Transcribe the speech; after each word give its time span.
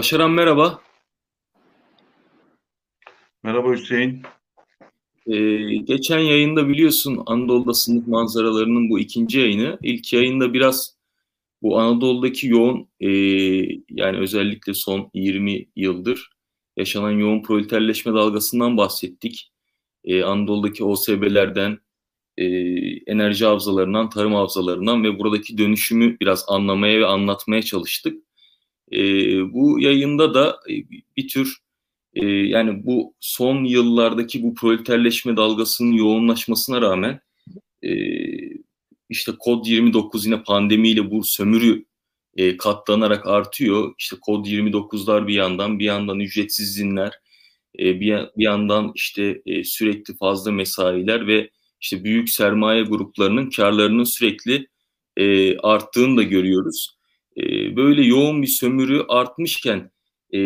Başaran 0.00 0.30
merhaba. 0.30 0.80
Merhaba 3.42 3.72
Hüseyin. 3.72 4.22
Ee, 5.26 5.56
geçen 5.76 6.18
yayında 6.18 6.68
biliyorsun 6.68 7.22
Anadolu'da 7.26 7.74
sınıf 7.74 8.06
manzaralarının 8.06 8.90
bu 8.90 8.98
ikinci 8.98 9.40
yayını. 9.40 9.78
İlk 9.82 10.12
yayında 10.12 10.52
biraz 10.52 10.96
bu 11.62 11.78
Anadolu'daki 11.78 12.46
yoğun 12.46 12.88
e, 13.00 13.08
yani 13.90 14.18
özellikle 14.18 14.74
son 14.74 15.10
20 15.14 15.66
yıldır 15.76 16.30
yaşanan 16.76 17.10
yoğun 17.10 17.42
proleterleşme 17.42 18.12
dalgasından 18.12 18.76
bahsettik. 18.76 19.52
Ee, 20.04 20.22
Anadolu'daki 20.22 20.84
OSB'lerden, 20.84 21.78
e, 22.36 22.46
enerji 23.06 23.44
havzalarından, 23.44 24.10
tarım 24.10 24.34
havzalarından 24.34 25.04
ve 25.04 25.18
buradaki 25.18 25.58
dönüşümü 25.58 26.20
biraz 26.20 26.44
anlamaya 26.48 27.00
ve 27.00 27.06
anlatmaya 27.06 27.62
çalıştık. 27.62 28.29
E, 28.92 29.00
bu 29.52 29.80
yayında 29.80 30.34
da 30.34 30.60
bir 31.16 31.28
tür 31.28 31.56
e, 32.14 32.26
yani 32.26 32.86
bu 32.86 33.14
son 33.20 33.64
yıllardaki 33.64 34.42
bu 34.42 34.54
proleterleşme 34.54 35.36
dalgasının 35.36 35.92
yoğunlaşmasına 35.92 36.80
rağmen 36.80 37.20
e, 37.82 37.90
işte 39.08 39.32
kod 39.38 39.66
29 39.66 40.26
yine 40.26 40.42
pandemiyle 40.42 41.10
bu 41.10 41.24
sömürü 41.24 41.84
e, 42.36 42.56
katlanarak 42.56 43.26
artıyor. 43.26 43.94
İşte 43.98 44.16
kod 44.20 44.46
29'lar 44.46 45.26
bir 45.26 45.34
yandan, 45.34 45.78
bir 45.78 45.84
yandan 45.84 46.20
ücretsiz 46.20 46.68
izinler, 46.68 47.12
e, 47.78 48.00
bir, 48.00 48.16
bir 48.36 48.44
yandan 48.44 48.92
işte 48.94 49.42
e, 49.46 49.64
sürekli 49.64 50.16
fazla 50.16 50.52
mesailer 50.52 51.26
ve 51.26 51.50
işte 51.80 52.04
büyük 52.04 52.30
sermaye 52.30 52.82
gruplarının 52.82 53.50
karlarının 53.50 54.04
sürekli 54.04 54.66
e, 55.16 55.56
arttığını 55.58 56.16
da 56.16 56.22
görüyoruz. 56.22 56.99
E, 57.40 57.76
böyle 57.76 58.02
yoğun 58.02 58.42
bir 58.42 58.46
sömürü 58.46 59.04
artmışken 59.08 59.90
e, 60.34 60.40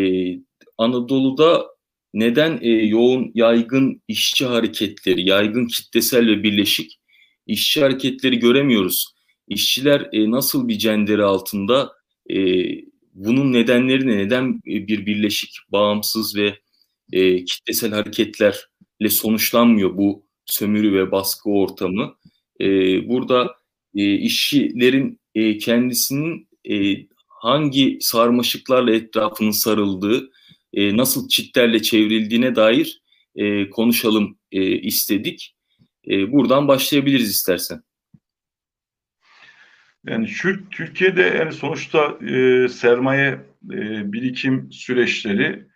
Anadolu'da 0.79 1.67
neden 2.15 2.59
e, 2.63 2.69
yoğun 2.69 3.31
yaygın 3.35 4.03
işçi 4.09 4.47
hareketleri, 4.47 5.29
yaygın 5.29 5.67
kitlesel 5.67 6.27
ve 6.27 6.43
birleşik 6.43 7.01
işçi 7.47 7.81
hareketleri 7.81 8.39
göremiyoruz? 8.39 9.15
İşçiler 9.49 10.09
e, 10.13 10.31
nasıl 10.31 10.69
bir 10.69 10.79
cenderi 10.79 11.25
altında? 11.25 11.93
E, 12.31 12.37
bunun 13.15 13.53
nedenleri 13.53 14.07
ne? 14.07 14.17
Neden 14.17 14.63
bir 14.65 15.07
birleşik, 15.07 15.51
bağımsız 15.69 16.37
ve 16.37 16.59
e, 17.13 17.45
kitlesel 17.45 17.91
hareketlerle 17.91 19.09
sonuçlanmıyor 19.11 19.97
bu 19.97 20.27
sömürü 20.47 20.93
ve 20.93 21.13
baskı 21.13 21.51
ortamı? 21.51 22.15
E, 22.61 22.67
burada 23.09 23.57
e, 23.95 24.15
işçilerin 24.15 25.21
e, 25.35 25.59
kendisinin 25.59 26.49
e, 26.71 27.07
hangi 27.29 27.99
sarmaşıklarla 28.01 28.95
etrafının 28.95 29.51
sarıldığı, 29.51 30.31
e, 30.73 30.97
nasıl 30.97 31.29
çitlerle 31.29 31.83
çevrildiğine 31.83 32.57
dair 32.57 33.03
e, 33.37 33.71
konuşalım 33.71 34.39
e, 34.53 34.63
istedik. 34.63 35.57
E, 36.11 36.33
buradan 36.33 36.69
başlayabiliriz 36.69 37.31
istersen. 37.31 37.83
Yani 40.07 40.29
şu 40.29 40.69
Türkiye'de 40.71 41.23
yani 41.23 41.53
sonuçta 41.53 42.19
e, 42.29 42.69
sermaye 42.69 43.41
e, 43.73 44.13
birikim 44.13 44.73
süreçleri 44.73 45.67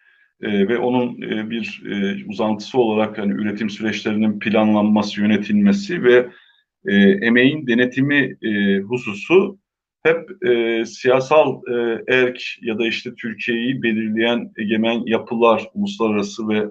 e, 0.43 0.69
ve 0.69 0.79
onun 0.79 1.23
e, 1.23 1.51
bir 1.51 1.83
e, 1.87 2.25
uzantısı 2.29 2.79
olarak 2.79 3.19
yani 3.19 3.33
üretim 3.33 3.71
süreçlerinin 3.71 4.39
planlanması, 4.39 5.21
yönetilmesi 5.21 6.03
ve 6.03 6.29
e, 6.87 6.95
emeğin 7.01 7.67
denetimi 7.67 8.37
e, 8.43 8.79
hususu 8.79 9.59
hep 10.09 10.51
e, 10.51 10.85
siyasal 10.85 11.61
e, 11.71 12.05
erk 12.09 12.43
ya 12.63 12.79
da 12.79 12.87
işte 12.87 13.15
Türkiye'yi 13.15 13.83
belirleyen 13.83 14.53
egemen 14.59 15.03
yapılar, 15.07 15.67
uluslararası 15.75 16.49
ve 16.49 16.67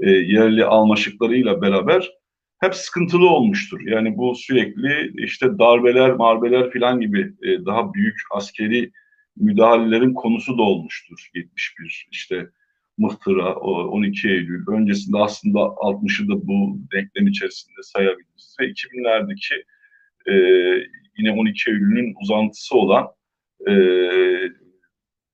e, 0.00 0.10
yerli 0.10 0.64
almaşıklarıyla 0.64 1.62
beraber 1.62 2.10
hep 2.60 2.74
sıkıntılı 2.74 3.30
olmuştur. 3.30 3.80
Yani 3.86 4.16
bu 4.16 4.34
sürekli 4.34 5.12
işte 5.24 5.58
darbeler, 5.58 6.12
marbeler 6.12 6.70
filan 6.70 7.00
gibi 7.00 7.32
e, 7.42 7.64
daha 7.64 7.94
büyük 7.94 8.16
askeri 8.30 8.90
müdahalelerin 9.36 10.14
konusu 10.14 10.58
da 10.58 10.62
olmuştur. 10.62 11.30
71 11.34 12.08
işte 12.10 12.46
Mıhtıra, 12.98 13.54
12 13.54 14.28
Eylül 14.28 14.66
öncesinde 14.68 15.18
aslında 15.18 15.58
60'ı 15.58 16.28
da 16.28 16.46
bu 16.46 16.78
denklem 16.92 17.26
içerisinde 17.26 17.82
sayabiliriz. 17.82 18.56
Ve 18.60 18.64
2000'lerdeki 18.64 19.54
e, 20.26 20.34
yine 21.18 21.32
12 21.32 21.70
Eylül'ün 21.70 22.14
uzantısı 22.22 22.76
olan 22.76 23.06
e, 23.68 23.74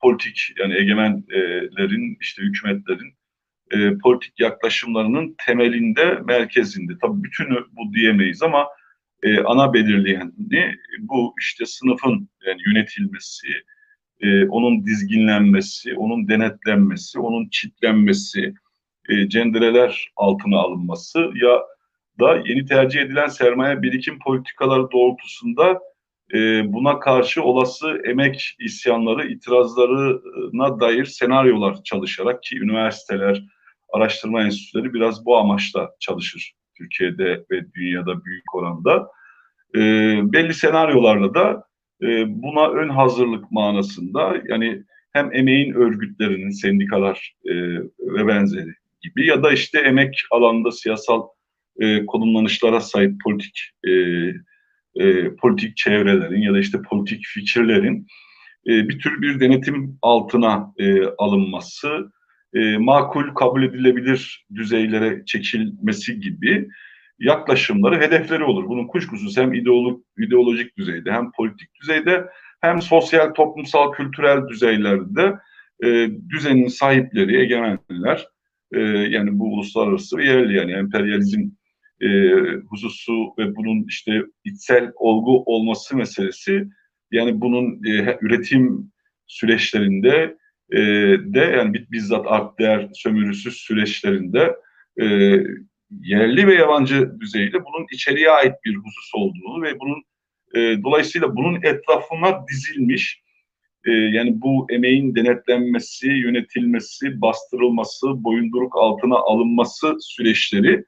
politik 0.00 0.52
yani 0.58 0.74
egemenlerin 0.76 2.18
işte 2.20 2.42
hükümetlerin 2.42 3.14
e, 3.70 3.98
politik 3.98 4.40
yaklaşımlarının 4.40 5.34
temelinde 5.46 6.18
merkezinde. 6.24 6.92
Tabii 7.02 7.22
bütünü 7.22 7.58
bu 7.72 7.94
diyemeyiz 7.94 8.42
ama 8.42 8.68
e, 9.22 9.40
ana 9.40 9.72
belirleyeni 9.72 10.74
bu 10.98 11.34
işte 11.40 11.66
sınıfın 11.66 12.28
yani 12.46 12.60
yönetilmesi, 12.66 13.46
e, 14.20 14.44
onun 14.44 14.86
dizginlenmesi, 14.86 15.94
onun 15.94 16.28
denetlenmesi, 16.28 17.18
onun 17.18 17.48
çitlenmesi, 17.48 18.54
e, 19.08 19.28
cendereler 19.28 20.12
altına 20.16 20.58
alınması 20.58 21.18
ya 21.18 21.62
da 22.20 22.42
yeni 22.46 22.64
tercih 22.64 23.00
edilen 23.00 23.26
sermaye 23.26 23.82
birikim 23.82 24.18
politikaları 24.18 24.90
doğrultusunda 24.90 25.80
e, 26.34 26.38
buna 26.72 27.00
karşı 27.00 27.42
olası 27.42 28.02
emek 28.04 28.56
isyanları, 28.60 29.28
itirazlarına 29.28 30.80
dair 30.80 31.04
senaryolar 31.04 31.82
çalışarak 31.84 32.42
ki 32.42 32.58
üniversiteler, 32.58 33.42
araştırma 33.92 34.42
enstitüleri 34.42 34.94
biraz 34.94 35.26
bu 35.26 35.36
amaçla 35.36 35.90
çalışır 36.00 36.52
Türkiye'de 36.78 37.44
ve 37.50 37.72
dünyada 37.74 38.24
büyük 38.24 38.54
oranda. 38.54 39.10
E, 39.74 39.80
belli 40.32 40.54
senaryolarla 40.54 41.34
da 41.34 41.64
e, 42.02 42.24
buna 42.42 42.68
ön 42.68 42.88
hazırlık 42.88 43.50
manasında 43.50 44.34
yani 44.48 44.82
hem 45.12 45.34
emeğin 45.34 45.72
örgütlerinin, 45.72 46.50
sendikalar 46.50 47.34
e, 47.44 47.52
ve 47.98 48.26
benzeri 48.26 48.74
gibi 49.00 49.26
ya 49.26 49.42
da 49.42 49.52
işte 49.52 49.78
emek 49.80 50.14
alanında 50.30 50.72
siyasal 50.72 51.28
e, 51.80 52.06
konumlanışlara 52.06 52.80
sahip 52.80 53.14
politik 53.24 53.60
e, 53.86 53.90
e, 54.94 55.34
politik 55.34 55.76
çevrelerin 55.76 56.42
ya 56.42 56.54
da 56.54 56.58
işte 56.58 56.82
politik 56.82 57.24
fikirlerin 57.26 58.06
e, 58.66 58.88
bir 58.88 58.98
tür 58.98 59.22
bir 59.22 59.40
denetim 59.40 59.98
altına 60.02 60.72
e, 60.78 61.04
alınması, 61.18 62.12
e, 62.54 62.78
makul 62.78 63.34
kabul 63.34 63.62
edilebilir 63.62 64.46
düzeylere 64.54 65.22
çekilmesi 65.26 66.20
gibi 66.20 66.68
yaklaşımları, 67.18 68.00
hedefleri 68.00 68.44
olur. 68.44 68.68
Bunun 68.68 68.86
kuşkusuz 68.86 69.36
hem 69.36 69.54
ideolog, 69.54 70.02
ideolojik 70.18 70.76
düzeyde 70.76 71.12
hem 71.12 71.32
politik 71.32 71.68
düzeyde 71.82 72.26
hem 72.60 72.82
sosyal, 72.82 73.34
toplumsal, 73.34 73.92
kültürel 73.92 74.48
düzeylerde 74.48 75.34
e, 75.84 76.10
düzenin 76.28 76.68
sahipleri, 76.68 77.40
egemenler 77.40 78.26
e, 78.72 78.80
yani 78.80 79.38
bu 79.38 79.44
uluslararası 79.44 80.16
ve 80.16 80.24
yerli 80.24 80.56
yani 80.56 80.72
emperyalizm 80.72 81.50
e, 82.00 82.08
hususu 82.70 83.34
ve 83.38 83.56
bunun 83.56 83.84
işte 83.88 84.22
içsel 84.44 84.92
olgu 84.94 85.42
olması 85.46 85.96
meselesi 85.96 86.68
yani 87.10 87.40
bunun 87.40 87.84
e, 87.84 88.18
üretim 88.20 88.92
süreçlerinde 89.26 90.36
e, 90.72 90.78
de 91.34 91.40
yani 91.40 91.86
bizzat 91.90 92.26
art 92.28 92.58
değer 92.58 92.88
sömürüsü 92.94 93.50
süreçlerinde 93.50 94.56
e, 95.00 95.04
yerli 96.00 96.46
ve 96.46 96.54
yabancı 96.54 97.20
düzeyde 97.20 97.64
bunun 97.64 97.86
içeriye 97.92 98.30
ait 98.30 98.54
bir 98.64 98.74
husus 98.74 99.10
olduğunu 99.14 99.62
ve 99.62 99.80
bunun 99.80 100.02
e, 100.54 100.82
dolayısıyla 100.82 101.36
bunun 101.36 101.62
etrafına 101.62 102.46
dizilmiş 102.48 103.22
e, 103.84 103.90
yani 103.90 104.40
bu 104.40 104.66
emeğin 104.70 105.14
denetlenmesi, 105.14 106.08
yönetilmesi, 106.08 107.20
bastırılması, 107.20 108.24
boyunduruk 108.24 108.76
altına 108.76 109.16
alınması 109.16 109.96
süreçleri 110.00 110.84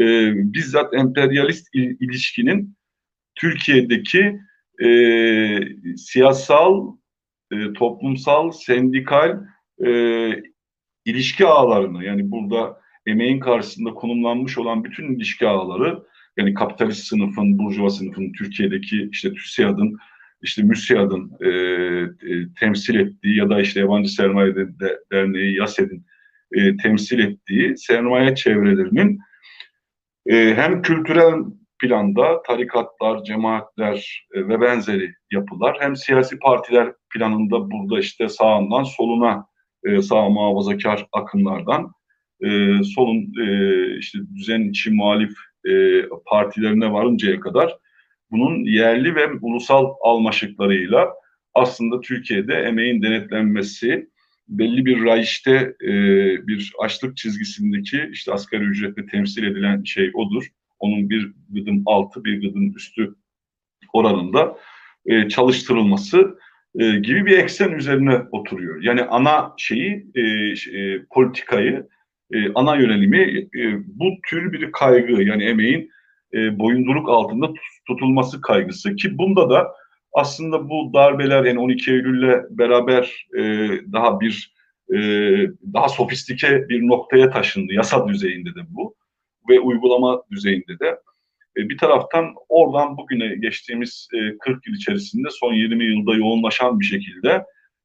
e, 0.00 0.32
bizzat 0.34 0.94
emperyalist 0.94 1.68
il, 1.74 1.96
ilişkinin 2.00 2.76
Türkiye'deki 3.34 4.40
e, 4.84 4.88
siyasal, 5.96 6.96
e, 7.52 7.72
toplumsal, 7.72 8.50
sendikal 8.50 9.40
e, 9.86 9.90
ilişki 11.04 11.46
ağlarını 11.46 12.04
yani 12.04 12.30
burada 12.30 12.80
emeğin 13.06 13.40
karşısında 13.40 13.90
konumlanmış 13.90 14.58
olan 14.58 14.84
bütün 14.84 15.14
ilişki 15.14 15.46
ağları 15.46 16.02
yani 16.36 16.54
kapitalist 16.54 17.04
sınıfın, 17.04 17.58
burjuva 17.58 17.90
sınıfın 17.90 18.32
Türkiye'deki 18.32 19.08
işte 19.12 19.32
TÜSİAD'ın 19.32 19.98
işte 20.42 20.62
MÜSİAD'ın 20.62 21.32
e, 21.40 21.48
e, 21.48 22.52
temsil 22.60 22.94
ettiği 22.94 23.36
ya 23.36 23.50
da 23.50 23.60
işte 23.60 23.80
Yabancı 23.80 24.08
Sermaye 24.12 24.56
de, 24.56 24.68
Derneği 25.12 25.56
YASED'in 25.56 26.06
e, 26.52 26.76
temsil 26.76 27.18
ettiği 27.18 27.76
sermaye 27.78 28.34
çevrelerinin 28.34 29.20
e, 30.26 30.54
hem 30.54 30.82
kültürel 30.82 31.34
planda 31.78 32.42
tarikatlar, 32.42 33.24
cemaatler 33.24 34.26
e, 34.34 34.48
ve 34.48 34.60
benzeri 34.60 35.14
yapılar 35.32 35.76
hem 35.80 35.96
siyasi 35.96 36.38
partiler 36.38 36.92
planında 37.14 37.70
burada 37.70 38.00
işte 38.00 38.28
sağından 38.28 38.82
soluna 38.82 39.46
e, 39.84 40.02
sağ 40.02 40.28
muhafazakar 40.28 41.06
akımlardan 41.12 41.92
e, 42.40 42.48
solun 42.94 43.32
e, 43.46 43.98
işte 43.98 44.18
düzen 44.36 44.60
içi 44.60 44.90
muhalif 44.90 45.32
e, 45.68 46.02
partilerine 46.26 46.92
varıncaya 46.92 47.40
kadar 47.40 47.76
bunun 48.30 48.64
yerli 48.64 49.14
ve 49.14 49.30
ulusal 49.40 49.94
almaşıklarıyla 50.00 51.14
aslında 51.54 52.00
Türkiye'de 52.00 52.54
emeğin 52.54 53.02
denetlenmesi 53.02 54.08
belli 54.48 54.86
bir 54.86 55.04
rayişte 55.04 55.74
e, 55.82 55.92
bir 56.46 56.72
açlık 56.80 57.16
çizgisindeki 57.16 58.08
işte 58.12 58.32
asgari 58.32 58.64
ücretle 58.64 59.06
temsil 59.06 59.44
edilen 59.44 59.84
şey 59.84 60.10
odur. 60.14 60.44
Onun 60.78 61.10
bir 61.10 61.32
gıdım 61.48 61.82
altı 61.86 62.24
bir 62.24 62.42
gıdım 62.42 62.76
üstü 62.76 63.14
oranında 63.92 64.58
e, 65.06 65.28
çalıştırılması 65.28 66.38
e, 66.78 66.90
gibi 66.90 67.26
bir 67.26 67.38
eksen 67.38 67.70
üzerine 67.70 68.22
oturuyor. 68.32 68.82
Yani 68.82 69.02
ana 69.02 69.54
şeyi 69.56 70.06
e, 70.14 70.20
e, 70.78 71.04
politikayı 71.10 71.88
e, 72.32 72.52
ana 72.54 72.76
yönelimi 72.76 73.48
e, 73.56 73.80
bu 73.86 74.10
tür 74.30 74.52
bir 74.52 74.72
kaygı 74.72 75.22
yani 75.22 75.44
emeğin 75.44 75.90
e, 76.34 76.58
boyunduruk 76.58 77.08
altında 77.08 77.52
tutulması 77.86 78.40
kaygısı 78.40 78.96
ki 78.96 79.18
bunda 79.18 79.50
da 79.50 79.74
aslında 80.14 80.68
bu 80.68 80.90
darbeler 80.94 81.44
yani 81.44 81.58
12 81.58 81.90
Eylül'le 81.90 82.44
beraber 82.50 83.26
e, 83.38 83.42
daha 83.92 84.20
bir 84.20 84.54
e, 84.92 84.98
daha 85.72 85.88
sofistike 85.88 86.68
bir 86.68 86.88
noktaya 86.88 87.30
taşındı. 87.30 87.72
Yasa 87.72 88.08
düzeyinde 88.08 88.54
de 88.54 88.60
bu 88.68 88.94
ve 89.48 89.60
uygulama 89.60 90.22
düzeyinde 90.30 90.78
de. 90.78 91.00
E, 91.56 91.68
bir 91.68 91.78
taraftan 91.78 92.34
oradan 92.48 92.96
bugüne 92.96 93.34
geçtiğimiz 93.34 94.08
e, 94.14 94.38
40 94.38 94.66
yıl 94.66 94.74
içerisinde 94.74 95.28
son 95.30 95.52
20 95.52 95.84
yılda 95.84 96.14
yoğunlaşan 96.14 96.80
bir 96.80 96.84
şekilde 96.84 97.44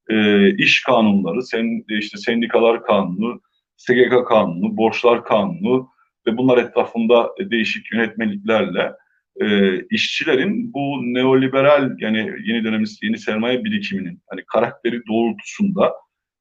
e, 0.09 0.49
iş 0.55 0.83
kanunları, 0.83 1.43
sen, 1.43 1.85
işte 1.99 2.17
sendikalar 2.17 2.83
kanunu, 2.83 3.41
SGK 3.77 4.27
kanunu, 4.27 4.77
borçlar 4.77 5.25
kanunu 5.25 5.89
ve 6.27 6.37
bunlar 6.37 6.57
etrafında 6.57 7.29
değişik 7.39 7.91
yönetmeliklerle 7.93 8.91
e, 9.41 9.79
işçilerin 9.89 10.73
bu 10.73 11.01
neoliberal 11.03 11.91
yani 11.99 12.17
yeni 12.45 12.63
dönemimiz 12.63 12.99
yeni 13.03 13.17
sermaye 13.17 13.63
birikiminin 13.63 14.21
hani 14.29 14.41
karakteri 14.53 15.01
doğrultusunda 15.07 15.93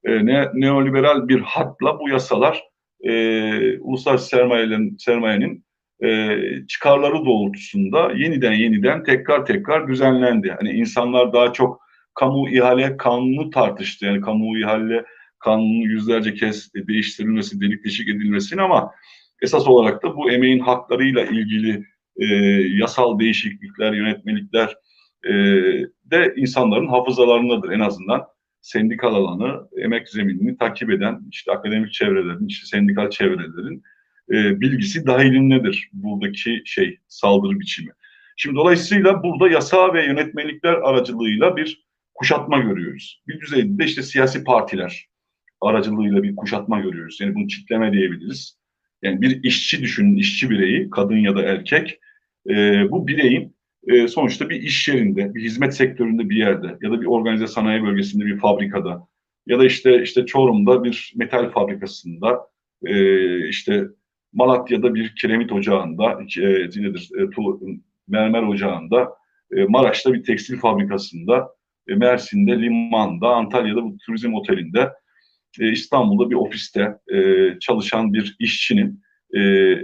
e, 0.03 0.25
ne, 0.25 0.47
neoliberal 0.53 1.27
bir 1.27 1.39
hatla 1.39 1.99
bu 1.99 2.09
yasalar 2.09 2.63
e, 3.03 3.79
uluslararası 3.79 4.27
sermayenin, 4.27 4.97
sermayenin 4.97 5.65
e, 6.03 6.37
çıkarları 6.67 7.25
doğrultusunda 7.25 8.11
yeniden 8.11 8.53
yeniden 8.53 9.03
tekrar 9.03 9.45
tekrar 9.45 9.87
düzenlendi. 9.87 10.55
Hani 10.59 10.71
insanlar 10.71 11.33
daha 11.33 11.53
çok 11.53 11.81
kamu 12.13 12.49
ihale 12.49 12.97
kanunu 12.97 13.49
tartıştı. 13.49 14.05
Yani 14.05 14.21
kamu 14.21 14.59
ihale 14.59 15.05
kanunu 15.39 15.83
yüzlerce 15.83 16.33
kez 16.33 16.73
değiştirilmesi, 16.73 17.61
delik 17.61 17.85
deşik 17.85 18.09
edilmesini 18.09 18.61
ama 18.61 18.91
esas 19.41 19.67
olarak 19.67 20.03
da 20.03 20.15
bu 20.15 20.31
emeğin 20.31 20.59
haklarıyla 20.59 21.25
ilgili 21.25 21.83
e, 22.19 22.25
yasal 22.77 23.19
değişiklikler, 23.19 23.93
yönetmelikler 23.93 24.75
e, 25.25 25.33
de 26.05 26.33
insanların 26.35 26.87
hafızalarındadır 26.87 27.69
en 27.69 27.79
azından 27.79 28.25
sendikal 28.61 29.15
alanı, 29.15 29.67
emek 29.77 30.09
zeminini 30.09 30.57
takip 30.57 30.89
eden 30.89 31.21
işte 31.31 31.51
akademik 31.51 31.93
çevrelerin, 31.93 32.47
işte 32.47 32.65
sendikal 32.65 33.09
çevrelerin 33.09 33.83
e, 34.31 34.61
bilgisi 34.61 35.05
dahilindedir 35.05 35.89
buradaki 35.93 36.61
şey 36.65 36.97
saldırı 37.07 37.59
biçimi. 37.59 37.91
Şimdi 38.37 38.55
dolayısıyla 38.55 39.23
burada 39.23 39.49
yasa 39.49 39.93
ve 39.93 40.05
yönetmelikler 40.05 40.73
aracılığıyla 40.73 41.57
bir 41.57 41.85
kuşatma 42.13 42.59
görüyoruz. 42.59 43.23
Bir 43.27 43.41
düzeyde 43.41 43.79
de 43.79 43.85
işte 43.85 44.03
siyasi 44.03 44.43
partiler 44.43 45.09
aracılığıyla 45.61 46.23
bir 46.23 46.35
kuşatma 46.35 46.79
görüyoruz. 46.79 47.21
Yani 47.21 47.35
bunu 47.35 47.47
çitleme 47.47 47.93
diyebiliriz. 47.93 48.59
Yani 49.01 49.21
bir 49.21 49.43
işçi 49.43 49.81
düşünün, 49.81 50.15
işçi 50.15 50.49
bireyi, 50.49 50.89
kadın 50.89 51.17
ya 51.17 51.35
da 51.35 51.41
erkek. 51.41 51.99
E, 52.49 52.85
bu 52.91 53.07
bireyin 53.07 53.55
e, 53.87 54.07
sonuçta 54.07 54.49
bir 54.49 54.61
iş 54.61 54.87
yerinde, 54.87 55.35
bir 55.35 55.43
hizmet 55.43 55.75
sektöründe 55.75 56.29
bir 56.29 56.35
yerde 56.35 56.77
ya 56.81 56.91
da 56.91 57.01
bir 57.01 57.05
organize 57.05 57.47
sanayi 57.47 57.83
bölgesinde 57.83 58.25
bir 58.25 58.37
fabrikada 58.37 59.07
ya 59.47 59.59
da 59.59 59.65
işte 59.65 60.03
işte 60.03 60.25
Çorum'da 60.25 60.83
bir 60.83 61.13
metal 61.15 61.49
fabrikasında 61.49 62.39
e, 62.85 63.47
işte 63.49 63.83
Malatya'da 64.33 64.95
bir 64.95 65.15
kiremit 65.15 65.51
ocağında 65.51 66.19
e, 66.41 66.43
nedir 66.81 67.09
e, 67.17 67.29
tu, 67.29 67.59
mermer 68.07 68.43
ocağında 68.43 69.09
e, 69.51 69.63
Maraş'ta 69.63 70.13
bir 70.13 70.23
tekstil 70.23 70.57
fabrikasında 70.57 71.49
e, 71.87 71.95
Mersin'de 71.95 72.61
limanda 72.61 73.27
Antalya'da 73.27 73.83
bu 73.83 73.97
turizm 74.05 74.33
otelinde 74.33 74.89
e, 75.59 75.71
İstanbul'da 75.71 76.29
bir 76.29 76.35
ofiste 76.35 76.97
e, 77.13 77.49
çalışan 77.59 78.13
bir 78.13 78.35
işçinin 78.39 79.01
e, 79.33 79.41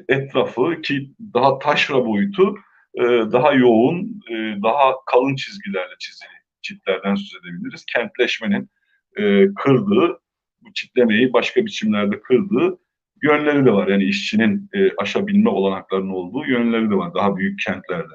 etrafı 0.10 0.82
ki 0.82 1.12
daha 1.34 1.60
taşra 1.60 2.06
boyutu 2.06 2.56
e, 2.96 3.04
daha 3.32 3.54
yoğun, 3.54 4.22
e, 4.32 4.34
daha 4.64 4.94
kalın 5.06 5.36
çizgilerle 5.36 5.94
çizili 6.00 6.30
çitlerden 6.62 7.16
söz 7.16 7.42
edebiliriz. 7.44 7.86
Kentleşmenin 7.86 8.70
e, 9.18 9.54
kırdığı, 9.54 10.20
bu 10.62 10.74
çitlemeyi 10.74 11.34
başka 11.34 11.66
biçimlerde 11.66 12.22
kırdığı 12.22 12.78
yönleri 13.24 13.66
de 13.66 13.74
var. 13.74 13.88
Yani 13.88 14.04
işçinin 14.04 14.70
e, 14.74 14.92
aşabilme 14.98 15.50
olanaklarının 15.50 16.10
olduğu 16.10 16.46
yönleri 16.46 16.90
de 16.90 16.96
var 16.96 17.14
daha 17.14 17.38
büyük 17.38 17.60
kentlerde. 17.60 18.14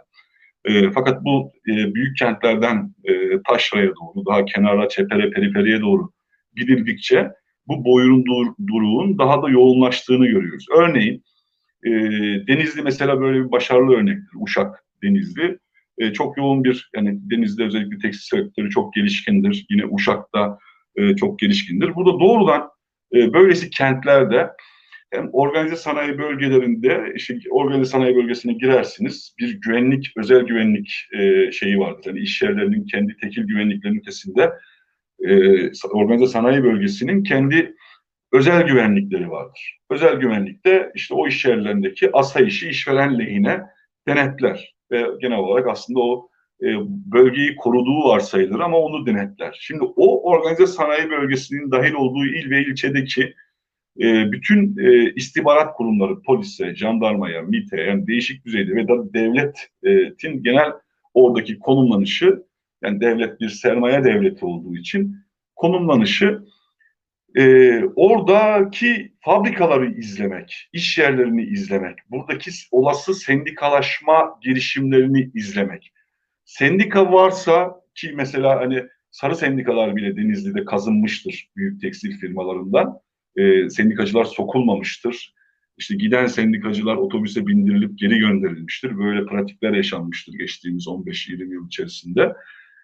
E, 0.64 0.90
fakat 0.90 1.24
bu 1.24 1.52
e, 1.68 1.94
büyük 1.94 2.16
kentlerden 2.16 2.94
e, 3.04 3.42
taşraya 3.48 3.88
doğru, 3.88 4.26
daha 4.26 4.44
kenara, 4.44 4.88
çepere, 4.88 5.30
periferiye 5.30 5.80
doğru 5.80 6.10
gidildikçe 6.56 7.30
bu 7.68 7.84
boyun 7.84 8.24
duruğun 8.66 9.18
daha 9.18 9.42
da 9.42 9.48
yoğunlaştığını 9.48 10.26
görüyoruz. 10.26 10.66
Örneğin 10.78 11.24
e, 11.84 11.90
Denizli 12.46 12.82
mesela 12.82 13.20
böyle 13.20 13.44
bir 13.44 13.50
başarılı 13.50 13.94
örnektir. 13.94 14.36
Uşak 14.40 14.84
Denizli. 15.02 15.58
E, 15.98 16.12
çok 16.12 16.38
yoğun 16.38 16.64
bir 16.64 16.90
yani 16.96 17.18
Denizli 17.30 17.64
özellikle 17.64 17.98
tekstil 17.98 18.38
sektörü 18.38 18.70
çok 18.70 18.94
gelişkindir. 18.94 19.66
Yine 19.70 19.86
Uşak'ta 19.86 20.58
e, 20.96 21.16
çok 21.16 21.38
gelişkindir. 21.38 21.94
Burada 21.94 22.20
doğrudan 22.20 22.70
e, 23.14 23.32
böylesi 23.32 23.70
kentlerde 23.70 24.50
hem 25.12 25.28
organize 25.32 25.76
sanayi 25.76 26.18
bölgelerinde 26.18 27.12
işte 27.16 27.38
organize 27.50 27.90
sanayi 27.90 28.16
bölgesine 28.16 28.52
girersiniz. 28.52 29.34
Bir 29.38 29.60
güvenlik, 29.60 30.12
özel 30.16 30.42
güvenlik 30.42 30.92
e, 31.20 31.52
şeyi 31.52 31.78
vardır. 31.78 32.06
Yani 32.06 32.20
iş 32.20 32.42
yerlerinin 32.42 32.84
kendi 32.84 33.16
tekil 33.16 33.42
güvenliklerinin 33.42 34.00
ötesinde 34.00 34.52
e, 35.28 35.32
organize 35.92 36.26
sanayi 36.26 36.64
bölgesinin 36.64 37.22
kendi 37.22 37.74
özel 38.32 38.66
güvenlikleri 38.66 39.30
vardır. 39.30 39.78
Özel 39.90 40.16
güvenlikte 40.16 40.92
işte 40.94 41.14
o 41.14 41.28
iş 41.28 41.44
yerlerindeki 41.44 42.10
asayişi 42.12 42.68
işveren 42.68 43.18
lehine 43.18 43.60
denetler 44.08 44.74
ve 44.90 45.06
genel 45.20 45.38
olarak 45.38 45.68
aslında 45.68 46.00
o 46.00 46.28
e, 46.62 46.66
bölgeyi 47.12 47.56
koruduğu 47.56 48.04
varsayılır 48.04 48.60
ama 48.60 48.78
onu 48.78 49.06
denetler. 49.06 49.58
Şimdi 49.60 49.84
o 49.96 50.30
organize 50.30 50.66
sanayi 50.66 51.10
bölgesinin 51.10 51.70
dahil 51.70 51.92
olduğu 51.92 52.26
il 52.26 52.50
ve 52.50 52.62
ilçedeki 52.62 53.34
e, 54.00 54.32
bütün 54.32 54.76
e, 54.78 55.12
istihbarat 55.14 55.76
kurumları, 55.76 56.22
polise, 56.22 56.74
jandarmaya, 56.74 57.42
MİT'e 57.42 57.80
yani 57.80 58.06
değişik 58.06 58.44
düzeyde 58.44 58.74
ve 58.74 58.88
da 58.88 59.12
devletin 59.14 60.42
genel 60.42 60.72
oradaki 61.14 61.58
konumlanışı 61.58 62.42
yani 62.82 63.00
devlet 63.00 63.40
bir 63.40 63.48
sermaye 63.48 64.04
devleti 64.04 64.44
olduğu 64.44 64.76
için 64.76 65.16
konumlanışı 65.56 66.44
e, 67.36 67.84
oradaki 67.84 69.12
fabrikaları 69.20 69.90
izlemek, 69.90 70.68
iş 70.72 70.98
yerlerini 70.98 71.42
izlemek, 71.42 71.98
buradaki 72.10 72.50
olası 72.70 73.14
sendikalaşma 73.14 74.38
girişimlerini 74.42 75.30
izlemek. 75.34 75.92
Sendika 76.44 77.12
varsa 77.12 77.80
ki 77.94 78.12
mesela 78.14 78.60
hani 78.60 78.82
sarı 79.10 79.36
sendikalar 79.36 79.96
bile 79.96 80.16
Denizli'de 80.16 80.64
kazınmıştır 80.64 81.50
büyük 81.56 81.80
tekstil 81.80 82.18
firmalarından. 82.18 83.00
E, 83.36 83.70
sendikacılar 83.70 84.24
sokulmamıştır. 84.24 85.34
İşte 85.78 85.94
giden 85.94 86.26
sendikacılar 86.26 86.96
otobüse 86.96 87.46
bindirilip 87.46 87.98
geri 87.98 88.18
gönderilmiştir. 88.18 88.98
Böyle 88.98 89.26
pratikler 89.26 89.72
yaşanmıştır 89.72 90.32
geçtiğimiz 90.32 90.86
15-20 90.86 91.52
yıl 91.52 91.66
içerisinde. 91.66 92.32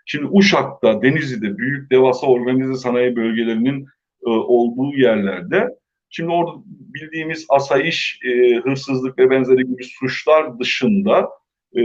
Şimdi 0.08 0.26
Uşak'ta, 0.32 1.02
Denizli'de 1.02 1.58
büyük 1.58 1.90
devasa 1.90 2.26
organize 2.26 2.74
sanayi 2.74 3.16
bölgelerinin 3.16 3.86
e, 4.26 4.28
olduğu 4.28 4.96
yerlerde 4.96 5.68
şimdi 6.10 6.30
orada 6.30 6.52
bildiğimiz 6.66 7.46
asayiş, 7.48 8.20
e, 8.24 8.56
hırsızlık 8.56 9.18
ve 9.18 9.30
benzeri 9.30 9.66
gibi 9.66 9.84
suçlar 9.84 10.58
dışında 10.58 11.28
e, 11.72 11.82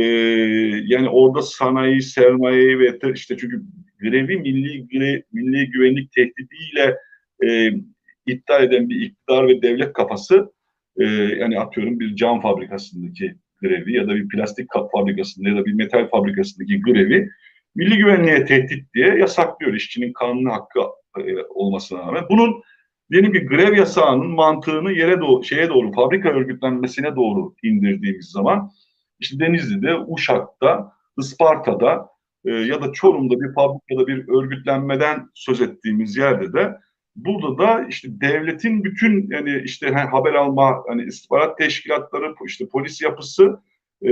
yani 0.85 1.09
orada 1.09 1.41
sanayi, 1.41 2.01
sermayeyi 2.01 2.79
ve 2.79 2.99
işte 3.13 3.37
çünkü 3.37 3.63
grevi 3.99 4.37
milli 4.37 4.87
gre, 4.87 5.23
milli 5.33 5.69
güvenlik 5.69 6.11
tehdidiyle 6.11 6.97
e, 7.43 7.71
iddia 8.25 8.59
eden 8.59 8.89
bir 8.89 9.01
iktidar 9.01 9.47
ve 9.47 9.61
devlet 9.61 9.93
kafası 9.93 10.51
e, 10.97 11.03
yani 11.39 11.59
atıyorum 11.59 11.99
bir 11.99 12.15
cam 12.15 12.41
fabrikasındaki 12.41 13.35
grevi 13.61 13.95
ya 13.95 14.07
da 14.07 14.15
bir 14.15 14.27
plastik 14.27 14.69
kap 14.69 14.91
fabrikasında 14.91 15.49
ya 15.49 15.55
da 15.55 15.65
bir 15.65 15.73
metal 15.73 16.09
fabrikasındaki 16.09 16.81
grevi 16.81 17.29
milli 17.75 17.97
güvenliğe 17.97 18.45
tehdit 18.45 18.93
diye 18.93 19.07
yasaklıyor 19.07 19.73
işçinin 19.73 20.13
kanunu 20.13 20.51
hakkı 20.51 20.79
e, 21.17 21.43
olmasına 21.49 21.99
rağmen. 21.99 22.23
Bunun 22.29 22.61
diyelim 23.11 23.33
ki 23.33 23.39
grev 23.39 23.73
yasağının 23.73 24.27
mantığını 24.27 24.91
yere 24.91 25.21
doğru, 25.21 25.43
şeye 25.43 25.69
doğru, 25.69 25.91
fabrika 25.91 26.29
örgütlenmesine 26.29 27.15
doğru 27.15 27.55
indirdiğimiz 27.63 28.25
zaman 28.25 28.71
işte 29.19 29.39
Denizli'de, 29.39 29.95
Uşak'ta, 30.07 30.93
Isparta'da 31.17 32.09
e, 32.45 32.51
ya 32.51 32.81
da 32.81 32.91
Çorum'da 32.91 33.41
bir 33.41 33.53
fabrikada 33.53 34.07
bir 34.07 34.27
örgütlenmeden 34.27 35.29
söz 35.33 35.61
ettiğimiz 35.61 36.17
yerde 36.17 36.53
de 36.53 36.77
burada 37.15 37.57
da 37.57 37.87
işte 37.89 38.07
devletin 38.21 38.83
bütün 38.83 39.27
yani 39.31 39.61
işte 39.65 39.89
haber 39.91 40.33
alma 40.33 40.83
hani 40.87 41.03
istihbarat 41.03 41.57
teşkilatları 41.57 42.35
işte 42.45 42.67
polis 42.71 43.01
yapısı 43.01 43.59
e, 44.01 44.11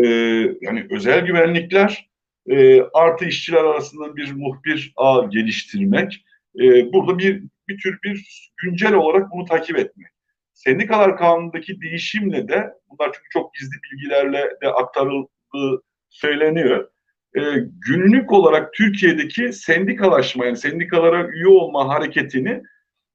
yani 0.62 0.88
özel 0.90 1.26
güvenlikler 1.26 2.10
e, 2.50 2.82
artı 2.82 3.26
işçiler 3.26 3.64
arasında 3.64 4.16
bir 4.16 4.32
muhbir 4.32 4.94
ağ 4.96 5.26
geliştirmek 5.30 6.26
e, 6.60 6.94
burada 6.94 7.20
bir 7.20 7.44
bir 7.68 7.78
tür 7.78 8.00
bir 8.04 8.50
güncel 8.64 8.94
olarak 8.94 9.32
bunu 9.32 9.46
takip 9.46 9.80
etmek. 9.80 10.08
Sendikalar 10.54 11.18
kanunundaki 11.18 11.82
değişimle 11.82 12.48
de 12.48 12.74
bunlar 12.90 13.12
çünkü 13.14 13.30
çok 13.34 13.54
gizli 13.54 13.76
bilgilerle 13.84 14.50
de 14.64 14.68
aktarıldığı 14.68 15.84
söyleniyor. 16.10 16.90
E, 17.38 17.42
günlük 17.88 18.32
olarak 18.32 18.74
Türkiye'deki 18.74 19.54
sendikalaşma 19.54 20.46
yani 20.46 20.58
sendikalara 20.58 21.28
üye 21.28 21.48
olma 21.48 21.88
hareketini 21.88 22.64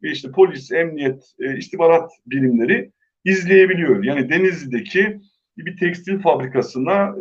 işte 0.02 0.30
polis, 0.30 0.72
emniyet, 0.72 1.34
e, 1.40 1.56
istihbarat 1.56 2.10
birimleri 2.26 2.92
izleyebiliyor. 3.24 4.04
Yani 4.04 4.30
Denizli'deki 4.30 5.20
bir 5.56 5.76
tekstil 5.76 6.18
fabrikasına 6.18 7.14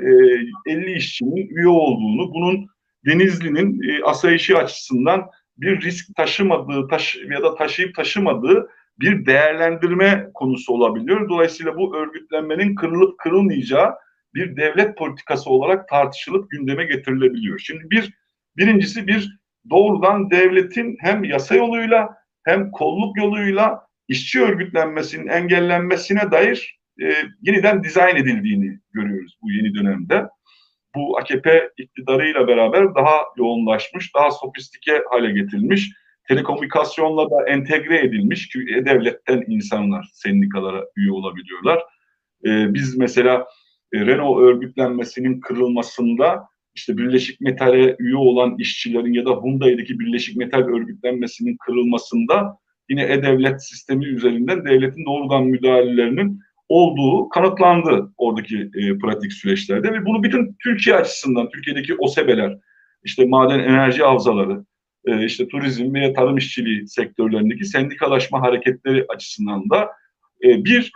e, 0.67 0.73
50 0.73 0.93
işçinin 0.93 1.55
üye 1.55 1.67
olduğunu, 1.67 2.33
bunun 2.33 2.67
Denizli'nin 3.05 3.81
e, 3.89 4.03
asayişi 4.03 4.57
açısından 4.57 5.29
bir 5.57 5.81
risk 5.81 6.15
taşımadığı 6.15 6.87
taş 6.87 7.17
ya 7.29 7.43
da 7.43 7.55
taşıyıp 7.55 7.95
taşımadığı 7.95 8.69
bir 8.99 9.25
değerlendirme 9.25 10.29
konusu 10.33 10.73
olabiliyor. 10.73 11.29
Dolayısıyla 11.29 11.75
bu 11.75 11.95
örgütlenmenin 11.95 12.75
kırılıp 12.75 13.19
kırılmayacağı 13.19 13.93
bir 14.33 14.57
devlet 14.57 14.97
politikası 14.97 15.49
olarak 15.49 15.87
tartışılıp 15.87 16.51
gündeme 16.51 16.85
getirilebiliyor. 16.85 17.59
Şimdi 17.59 17.89
bir 17.89 18.13
birincisi 18.57 19.07
bir 19.07 19.39
doğrudan 19.69 20.31
devletin 20.31 20.97
hem 20.99 21.23
yasa 21.23 21.55
yoluyla 21.55 22.15
hem 22.43 22.71
kolluk 22.71 23.17
yoluyla 23.17 23.87
işçi 24.07 24.41
örgütlenmesinin 24.41 25.27
engellenmesine 25.27 26.31
dair 26.31 26.79
e, 27.01 27.13
yeniden 27.41 27.83
dizayn 27.83 28.15
edildiğini 28.15 28.79
görüyoruz 28.93 29.37
bu 29.41 29.51
yeni 29.51 29.75
dönemde. 29.75 30.27
Bu 30.95 31.17
AKP 31.17 31.69
iktidarıyla 31.77 32.47
beraber 32.47 32.95
daha 32.95 33.15
yoğunlaşmış, 33.37 34.15
daha 34.15 34.31
sofistike 34.31 35.03
hale 35.09 35.31
getirilmiş, 35.31 35.91
telekomünikasyonla 36.27 37.31
da 37.31 37.47
entegre 37.47 37.99
edilmiş 37.99 38.47
ki 38.47 38.59
devletten 38.85 39.43
insanlar 39.47 40.09
sendikalara 40.13 40.85
üye 40.95 41.11
olabiliyorlar. 41.11 41.83
E, 42.45 42.73
biz 42.73 42.97
mesela 42.97 43.45
e, 43.93 44.05
Renault 44.05 44.41
örgütlenmesinin 44.41 45.39
kırılmasında 45.39 46.47
işte 46.75 46.97
Birleşik 46.97 47.41
Metal'e 47.41 47.95
üye 47.99 48.15
olan 48.15 48.57
işçilerin 48.57 49.13
ya 49.13 49.25
da 49.25 49.29
Hyundai'deki 49.29 49.99
Birleşik 49.99 50.37
Metal 50.37 50.61
örgütlenmesinin 50.61 51.57
kırılmasında 51.65 52.57
yine 52.89 53.03
e-devlet 53.03 53.63
sistemi 53.63 54.05
üzerinden 54.05 54.65
devletin 54.65 55.05
doğrudan 55.05 55.43
müdahalelerinin 55.43 56.39
olduğu 56.73 57.29
kanıtlandı 57.29 58.13
oradaki 58.17 58.69
e, 58.75 58.97
pratik 58.97 59.33
süreçlerde 59.33 59.93
ve 59.93 60.05
bunu 60.05 60.23
bütün 60.23 60.55
Türkiye 60.63 60.95
açısından 60.95 61.49
Türkiye'deki 61.49 61.95
OSEB'ler, 61.95 62.57
işte 63.03 63.25
maden 63.25 63.59
enerji 63.59 64.03
havzaları, 64.03 64.65
e, 65.05 65.25
işte 65.25 65.47
turizm 65.47 65.93
ve 65.93 66.13
tarım 66.13 66.37
işçiliği 66.37 66.87
sektörlerindeki 66.87 67.65
sendikalaşma 67.65 68.41
hareketleri 68.41 69.05
açısından 69.09 69.69
da 69.69 69.89
e, 70.43 70.65
bir 70.65 70.91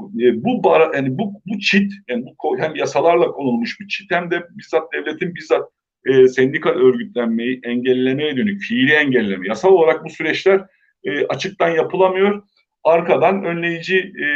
e, 0.00 0.44
bu 0.44 0.64
bara, 0.64 0.96
yani 0.96 1.18
bu 1.18 1.32
bu 1.46 1.58
çit 1.58 1.92
yani 2.08 2.24
bu 2.24 2.58
hem 2.58 2.74
yasalarla 2.76 3.26
konulmuş 3.26 3.80
bir 3.80 3.88
çit 3.88 4.10
hem 4.10 4.30
de 4.30 4.42
bizzat 4.50 4.92
devletin 4.92 5.34
bizzat 5.34 5.70
e, 6.06 6.28
sendikal 6.28 6.70
örgütlenmeyi 6.70 7.60
engellemeye 7.62 8.36
dönük 8.36 8.62
fiili 8.62 8.92
engelleme. 8.92 9.48
Yasal 9.48 9.68
olarak 9.68 10.04
bu 10.04 10.10
süreçler 10.10 10.60
e, 11.04 11.26
açıktan 11.26 11.68
yapılamıyor. 11.68 12.42
Arkadan 12.84 13.44
önleyici 13.44 13.98
e, 13.98 14.26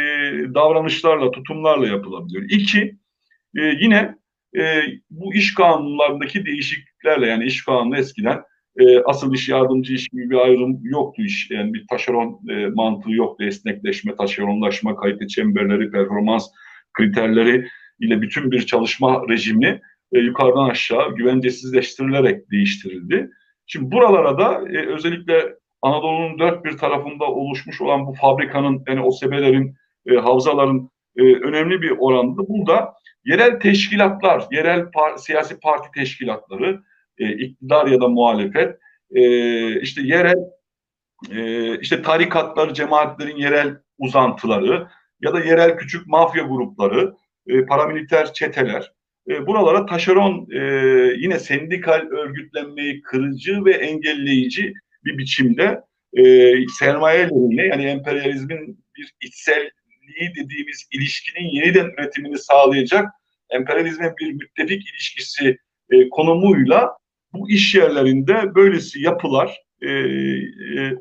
davranışlarla, 0.53 1.31
tutumlarla 1.31 1.87
yapılabiliyor. 1.87 2.43
İki, 2.49 2.97
e, 3.57 3.61
yine 3.61 4.15
e, 4.57 4.81
bu 5.09 5.33
iş 5.33 5.53
kanunlarındaki 5.53 6.45
değişikliklerle 6.45 7.27
yani 7.27 7.45
iş 7.45 7.65
kanunu 7.65 7.97
eskiden 7.97 8.41
e, 8.77 8.99
asıl 8.99 9.33
iş 9.33 9.49
yardımcı 9.49 9.93
iş 9.93 10.07
gibi 10.07 10.29
bir 10.29 10.35
ayrım 10.35 10.79
yoktu 10.83 11.21
iş. 11.21 11.51
Yani 11.51 11.73
bir 11.73 11.87
taşeron 11.87 12.39
e, 12.49 12.67
mantığı 12.67 13.11
yoktu. 13.11 13.43
Esnekleşme, 13.43 14.15
taşeronlaşma, 14.15 14.95
kalite 14.95 15.27
çemberleri, 15.27 15.91
performans 15.91 16.47
kriterleri 16.93 17.67
ile 17.99 18.21
bütün 18.21 18.51
bir 18.51 18.65
çalışma 18.65 19.23
rejimi 19.29 19.81
e, 20.11 20.19
yukarıdan 20.19 20.69
aşağı 20.69 21.15
güvencesizleştirilerek 21.15 22.51
değiştirildi. 22.51 23.29
Şimdi 23.65 23.91
buralara 23.91 24.37
da 24.37 24.69
e, 24.69 24.87
özellikle 24.87 25.55
Anadolu'nun 25.83 26.39
dört 26.39 26.65
bir 26.65 26.77
tarafında 26.77 27.25
oluşmuş 27.25 27.81
olan 27.81 28.07
bu 28.07 28.13
fabrikanın 28.13 28.83
yani 28.87 29.01
o 29.01 29.11
sebelerin, 29.11 29.75
e, 30.05 30.15
havzaların 30.15 30.89
e, 31.15 31.21
önemli 31.21 31.81
bir 31.81 31.93
oranda 31.99 32.47
burada 32.47 32.93
yerel 33.25 33.59
teşkilatlar, 33.59 34.43
yerel 34.51 34.91
par 34.91 35.17
siyasi 35.17 35.59
parti 35.59 35.91
teşkilatları, 35.91 36.83
e, 37.17 37.31
iktidar 37.31 37.87
ya 37.87 38.01
da 38.01 38.07
muhalefet, 38.07 38.79
e, 39.11 39.81
işte 39.81 40.01
yerel 40.01 40.37
e, 41.31 41.79
işte 41.79 42.01
tarikatlar, 42.01 42.73
cemaatlerin 42.73 43.37
yerel 43.37 43.77
uzantıları 43.97 44.87
ya 45.21 45.33
da 45.33 45.39
yerel 45.39 45.77
küçük 45.77 46.07
mafya 46.07 46.43
grupları, 46.43 47.13
e, 47.47 47.65
paramiliter 47.65 48.33
çeteler, 48.33 48.93
e, 49.29 49.47
buralara 49.47 49.85
taşeron 49.85 50.47
e, 50.51 50.59
yine 51.17 51.39
sendikal 51.39 52.07
örgütlenmeyi 52.11 53.01
kırıcı 53.01 53.65
ve 53.65 53.71
engelleyici 53.71 54.73
bir 55.05 55.17
biçimde 55.17 55.81
e, 56.13 56.53
sermayeleriyle 56.79 57.67
yani 57.67 57.85
emperyalizmin 57.85 58.85
bir 58.97 59.13
içselliği 59.21 60.35
dediğimiz 60.35 60.87
ilişkinin 60.91 61.49
yeniden 61.49 61.85
üretimini 61.85 62.37
sağlayacak 62.37 63.09
emperyalizme 63.49 64.13
bir 64.19 64.31
müttefik 64.31 64.89
ilişkisi 64.89 65.57
e, 65.89 66.09
konumuyla 66.09 66.89
bu 67.33 67.49
iş 67.49 67.75
yerlerinde 67.75 68.55
böylesi 68.55 69.01
yapılar 69.01 69.57
e, 69.81 69.89
e, 69.89 70.97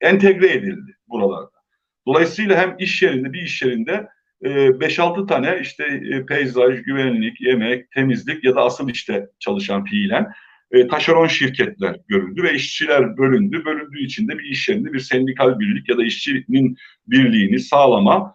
entegre 0.00 0.52
edildi 0.52 0.96
buralarda. 1.08 1.60
Dolayısıyla 2.06 2.58
hem 2.58 2.76
iş 2.78 3.02
yerinde 3.02 3.32
bir 3.32 3.42
iş 3.42 3.62
yerinde 3.62 4.08
5-6 4.42 5.24
e, 5.24 5.26
tane 5.26 5.58
işte 5.62 5.84
e, 5.84 6.26
peyzaj, 6.26 6.82
güvenlik, 6.82 7.40
yemek, 7.40 7.90
temizlik 7.90 8.44
ya 8.44 8.54
da 8.54 8.60
asıl 8.60 8.88
işte 8.88 9.26
çalışan 9.38 9.84
fiilen 9.84 10.32
e, 10.72 10.88
taşeron 10.88 11.26
şirketler 11.26 11.96
görüldü 12.08 12.42
ve 12.42 12.54
işçiler 12.54 13.16
bölündü. 13.16 13.64
Bölündüğü 13.64 14.04
için 14.04 14.28
de 14.28 14.38
bir 14.38 14.44
iş 14.44 14.68
yerinde 14.68 14.92
bir 14.92 15.00
sendikal 15.00 15.58
birlik 15.58 15.88
ya 15.88 15.98
da 15.98 16.04
işçinin 16.04 16.76
birliğini 17.06 17.60
sağlama 17.60 18.34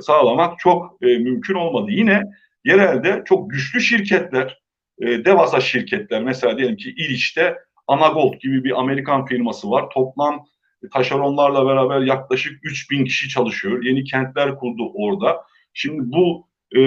sağlamak 0.00 0.58
çok 0.58 1.00
mümkün 1.00 1.54
olmadı. 1.54 1.90
Yine 1.90 2.22
yerelde 2.64 3.22
çok 3.26 3.50
güçlü 3.50 3.80
şirketler 3.80 4.60
e, 5.00 5.24
devasa 5.24 5.60
şirketler 5.60 6.22
mesela 6.22 6.58
diyelim 6.58 6.76
ki 6.76 6.90
İliç'te 6.90 7.56
Anagold 7.86 8.34
gibi 8.40 8.64
bir 8.64 8.80
Amerikan 8.80 9.26
firması 9.26 9.70
var. 9.70 9.90
Toplam 9.94 10.46
taşeronlarla 10.92 11.66
beraber 11.66 12.00
yaklaşık 12.00 12.58
3000 12.62 13.04
kişi 13.04 13.28
çalışıyor. 13.28 13.84
Yeni 13.84 14.04
kentler 14.04 14.56
kurdu 14.56 14.90
orada. 14.94 15.42
Şimdi 15.72 16.02
bu 16.04 16.48
e, 16.76 16.80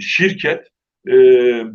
şirket 0.00 0.66
e, 1.08 1.12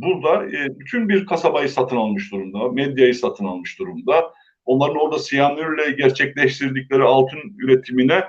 burada 0.02 0.46
e, 0.46 0.80
bütün 0.80 1.10
bir 1.10 1.26
kasabayı 1.26 1.70
satın 1.70 1.98
almış 1.98 2.32
durumda. 2.32 2.72
Medyayı 2.72 3.16
satın 3.16 3.46
almış 3.46 3.80
durumda. 3.80 4.34
Onların 4.66 4.98
orada 4.98 5.20
siyanürle 5.20 5.92
gerçekleştirdikleri 5.92 7.04
altın 7.04 7.40
üretimine 7.60 8.24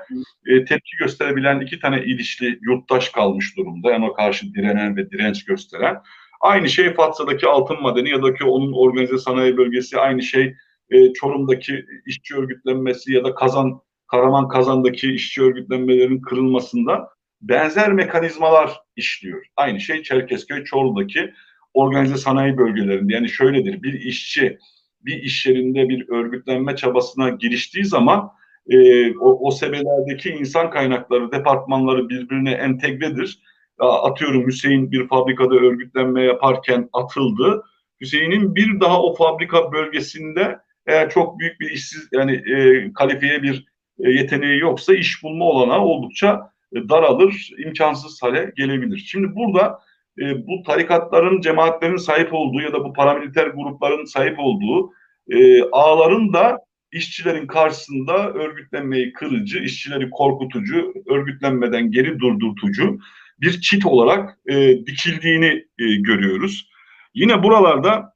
e, 0.47 0.65
tepki 0.65 0.97
gösterebilen 1.01 1.61
iki 1.61 1.81
tane 1.81 2.05
ilişli 2.05 2.59
yurttaş 2.63 3.09
kalmış 3.09 3.57
durumda. 3.57 3.91
Yani 3.91 4.11
o 4.11 4.13
karşı 4.13 4.55
direnen 4.55 4.97
ve 4.97 5.11
direnç 5.11 5.45
gösteren. 5.45 5.97
Aynı 6.41 6.69
şey 6.69 6.95
Fatsa'daki 6.95 7.47
altın 7.47 7.83
madeni 7.83 8.11
ya 8.11 8.23
da 8.23 8.35
ki 8.35 8.45
onun 8.45 8.73
organize 8.73 9.19
sanayi 9.19 9.57
bölgesi 9.57 9.99
aynı 9.99 10.23
şey 10.23 10.55
e, 10.91 11.13
Çorum'daki 11.13 11.85
işçi 12.07 12.37
örgütlenmesi 12.37 13.13
ya 13.13 13.25
da 13.25 13.35
Kazan 13.35 13.81
Karaman 14.07 14.49
Kazan'daki 14.49 15.13
işçi 15.13 15.43
örgütlenmelerin 15.43 16.21
kırılmasında 16.21 17.09
benzer 17.41 17.93
mekanizmalar 17.93 18.81
işliyor. 18.97 19.47
Aynı 19.57 19.81
şey 19.81 20.03
Çerkezköy 20.03 20.65
Çorlu'daki 20.65 21.35
organize 21.75 22.17
sanayi 22.17 22.57
bölgelerinde. 22.57 23.15
Yani 23.15 23.29
şöyledir 23.29 23.83
bir 23.83 23.93
işçi 23.93 24.59
bir 25.01 25.23
iş 25.23 25.47
yerinde 25.47 25.89
bir 25.89 26.09
örgütlenme 26.09 26.77
çabasına 26.77 27.29
giriştiği 27.29 27.85
zaman 27.85 28.31
e, 28.69 29.11
o, 29.17 29.49
o 29.49 29.51
sebelerdeki 29.51 30.31
insan 30.31 30.71
kaynakları, 30.71 31.33
departmanları 31.33 32.09
birbirine 32.09 32.51
entegredir 32.51 33.41
atıyorum 33.79 34.47
Hüseyin 34.47 34.93
bir 34.93 35.09
fabrikada 35.09 35.55
örgütlenme 35.55 36.23
yaparken 36.23 36.89
atıldı. 36.93 37.65
Hüseyin'in 38.01 38.55
bir 38.55 38.81
daha 38.81 39.03
o 39.03 39.15
fabrika 39.15 39.73
bölgesinde 39.73 40.59
eğer 40.87 41.11
çok 41.11 41.39
büyük 41.39 41.61
bir 41.61 41.71
işsiz 41.71 42.09
yani 42.13 42.33
e, 42.33 42.93
kalifiye 42.93 43.43
bir 43.43 43.67
e, 44.05 44.11
yeteneği 44.11 44.61
yoksa 44.61 44.95
iş 44.95 45.23
bulma 45.23 45.45
olanağı 45.45 45.81
oldukça 45.81 46.51
daralır, 46.75 47.51
imkansız 47.67 48.23
hale 48.23 48.53
gelebilir. 48.57 48.99
Şimdi 48.99 49.35
burada 49.35 49.79
e, 50.21 50.47
bu 50.47 50.63
tarikatların, 50.67 51.41
cemaatlerin 51.41 51.97
sahip 51.97 52.35
olduğu 52.35 52.61
ya 52.61 52.73
da 52.73 52.85
bu 52.85 52.93
paramiliter 52.93 53.47
grupların 53.47 54.05
sahip 54.05 54.39
olduğu 54.39 54.93
e, 55.31 55.63
ağların 55.63 56.33
da 56.33 56.59
işçilerin 56.93 57.47
karşısında 57.47 58.33
örgütlenmeyi 58.33 59.13
kırıcı, 59.13 59.59
işçileri 59.59 60.11
korkutucu, 60.11 60.95
örgütlenmeden 61.07 61.91
geri 61.91 62.19
durdurtucu 62.19 62.99
bir 63.41 63.61
çit 63.61 63.87
olarak 63.87 64.39
e, 64.47 64.87
dikildiğini 64.87 65.65
e, 65.79 65.85
görüyoruz. 65.97 66.71
Yine 67.15 67.43
buralarda 67.43 68.13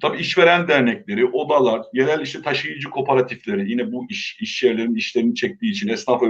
tabii 0.00 0.18
işveren 0.18 0.68
dernekleri, 0.68 1.26
odalar, 1.26 1.82
yerel 1.92 2.20
işte 2.20 2.42
taşıyıcı 2.42 2.90
kooperatifleri, 2.90 3.70
yine 3.70 3.92
bu 3.92 4.06
iş, 4.08 4.38
iş 4.40 4.62
yerlerinin 4.62 4.94
işlerini 4.94 5.34
çektiği 5.34 5.72
için 5.72 5.88
esnaf 5.88 6.22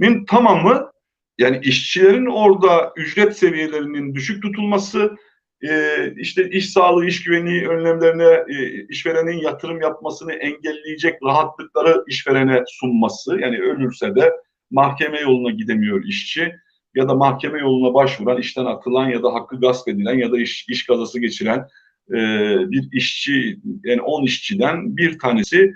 örgütlerinin 0.00 0.24
tamamı 0.26 0.90
yani 1.38 1.60
işçilerin 1.62 2.26
orada 2.26 2.92
ücret 2.96 3.38
seviyelerinin 3.38 4.14
düşük 4.14 4.42
tutulması, 4.42 5.16
e, 5.62 6.12
işte 6.16 6.50
iş 6.50 6.70
sağlığı, 6.70 7.06
iş 7.06 7.24
güvenliği 7.24 7.68
önlemlerine 7.68 8.44
e, 8.48 8.86
işverenin 8.88 9.38
yatırım 9.42 9.80
yapmasını 9.80 10.32
engelleyecek 10.32 11.22
rahatlıkları 11.22 12.04
işverene 12.08 12.62
sunması. 12.66 13.40
Yani 13.40 13.58
ölürse 13.58 14.14
de 14.14 14.32
mahkeme 14.70 15.20
yoluna 15.20 15.50
gidemiyor 15.50 16.04
işçi 16.04 16.52
ya 16.94 17.08
da 17.08 17.14
mahkeme 17.14 17.58
yoluna 17.58 17.94
başvuran, 17.94 18.38
işten 18.38 18.64
atılan 18.64 19.08
ya 19.08 19.22
da 19.22 19.34
hakkı 19.34 19.60
gasp 19.60 19.88
edilen 19.88 20.18
ya 20.18 20.32
da 20.32 20.38
iş, 20.38 20.68
iş 20.68 20.86
kazası 20.86 21.20
geçiren 21.20 21.68
e, 22.10 22.16
bir 22.70 22.88
işçi, 22.92 23.58
yani 23.84 24.02
10 24.02 24.24
işçiden 24.24 24.96
bir 24.96 25.18
tanesi 25.18 25.74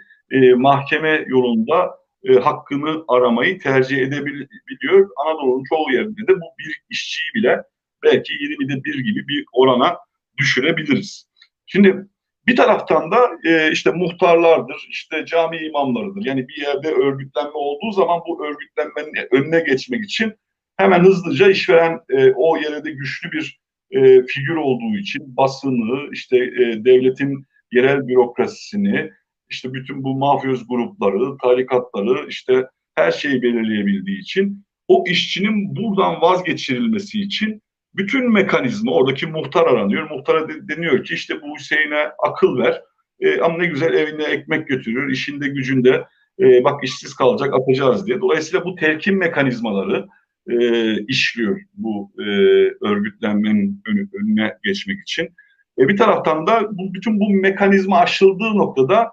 mahkeme 0.56 1.24
yolunda 1.28 2.05
e, 2.24 2.34
hakkını 2.34 3.04
aramayı 3.08 3.58
tercih 3.58 3.98
edebiliyor. 3.98 5.10
Anadolu'nun 5.16 5.64
çoğu 5.68 5.92
yerinde 5.92 6.28
de 6.28 6.36
bu 6.36 6.46
bir 6.58 6.82
işçiyi 6.90 7.34
bile 7.34 7.62
belki 8.04 8.32
20'de 8.32 8.84
bir 8.84 8.98
gibi 8.98 9.28
bir 9.28 9.44
orana 9.52 9.98
düşürebiliriz. 10.38 11.28
Şimdi 11.66 12.06
bir 12.46 12.56
taraftan 12.56 13.10
da 13.10 13.30
e, 13.44 13.72
işte 13.72 13.90
muhtarlardır, 13.90 14.86
işte 14.90 15.24
cami 15.26 15.56
imamlarıdır. 15.56 16.24
Yani 16.24 16.48
bir 16.48 16.62
yerde 16.62 16.88
örgütlenme 16.88 17.54
olduğu 17.54 17.92
zaman 17.92 18.20
bu 18.28 18.46
örgütlenmenin 18.46 19.28
önüne 19.30 19.60
geçmek 19.60 20.04
için 20.04 20.34
hemen 20.76 21.04
hızlıca 21.04 21.50
işveren 21.50 22.00
e, 22.08 22.32
o 22.32 22.56
yerde 22.56 22.90
güçlü 22.90 23.32
bir 23.32 23.60
e, 23.90 24.22
figür 24.22 24.56
olduğu 24.56 24.96
için 24.98 25.36
basını, 25.36 26.12
işte 26.12 26.36
e, 26.36 26.84
devletin 26.84 27.44
yerel 27.72 28.08
bürokrasisini, 28.08 29.10
işte 29.48 29.74
bütün 29.74 30.04
bu 30.04 30.18
mafyoz 30.18 30.68
grupları, 30.68 31.38
tarikatları, 31.42 32.28
işte 32.28 32.66
her 32.94 33.12
şeyi 33.12 33.42
belirleyebildiği 33.42 34.20
için 34.20 34.66
o 34.88 35.04
işçinin 35.06 35.76
buradan 35.76 36.20
vazgeçirilmesi 36.20 37.20
için 37.20 37.62
bütün 37.94 38.32
mekanizma 38.32 38.92
oradaki 38.92 39.26
muhtar 39.26 39.66
aranıyor. 39.66 40.10
Muhtara 40.10 40.48
de, 40.48 40.68
deniyor 40.68 41.04
ki 41.04 41.14
işte 41.14 41.42
bu 41.42 41.56
Hüseyin'e 41.58 42.08
akıl 42.26 42.58
ver. 42.58 42.82
E, 43.20 43.40
ama 43.40 43.58
ne 43.58 43.66
güzel 43.66 43.94
evine 43.94 44.24
ekmek 44.24 44.68
götürüyor. 44.68 45.10
işinde 45.10 45.48
gücünde 45.48 46.04
e, 46.40 46.64
bak 46.64 46.84
işsiz 46.84 47.14
kalacak 47.14 47.54
atacağız 47.54 48.06
diye. 48.06 48.20
Dolayısıyla 48.20 48.64
bu 48.64 48.74
telkin 48.74 49.18
mekanizmaları 49.18 50.06
e, 50.50 50.56
işliyor 51.04 51.60
bu 51.74 52.12
e, 52.18 52.22
örgütlenmenin 52.86 53.82
önü, 53.86 54.08
önüne 54.12 54.54
geçmek 54.64 55.00
için. 55.00 55.28
E, 55.78 55.88
bir 55.88 55.96
taraftan 55.96 56.46
da 56.46 56.68
bu, 56.78 56.94
bütün 56.94 57.20
bu 57.20 57.30
mekanizma 57.30 57.98
aşıldığı 57.98 58.58
noktada 58.58 59.10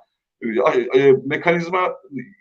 e, 0.96 1.12
mekanizma 1.26 1.94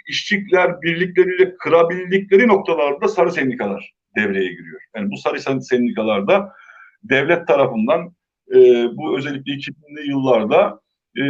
işçiler 0.08 0.82
birlikleriyle 0.82 1.56
kırabildikleri 1.56 2.48
noktalarda 2.48 3.08
sarı 3.08 3.32
sendikalar 3.32 3.92
devreye 4.16 4.48
giriyor. 4.48 4.80
Yani 4.96 5.10
bu 5.10 5.16
sarı 5.16 5.62
sendikalarda 5.62 6.52
devlet 7.02 7.46
tarafından 7.46 8.14
e, 8.54 8.86
bu 8.96 9.18
özellikle 9.18 9.52
2000'li 9.52 10.10
yıllarda 10.10 10.80
e, 11.18 11.22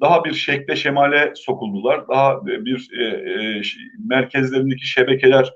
daha 0.00 0.24
bir 0.24 0.32
şekle 0.32 0.76
şemale 0.76 1.32
sokuldular. 1.36 2.08
Daha 2.08 2.46
bir 2.46 2.90
e, 3.00 3.04
e, 3.04 3.62
merkezlerindeki 4.08 4.86
şebekeler 4.86 5.52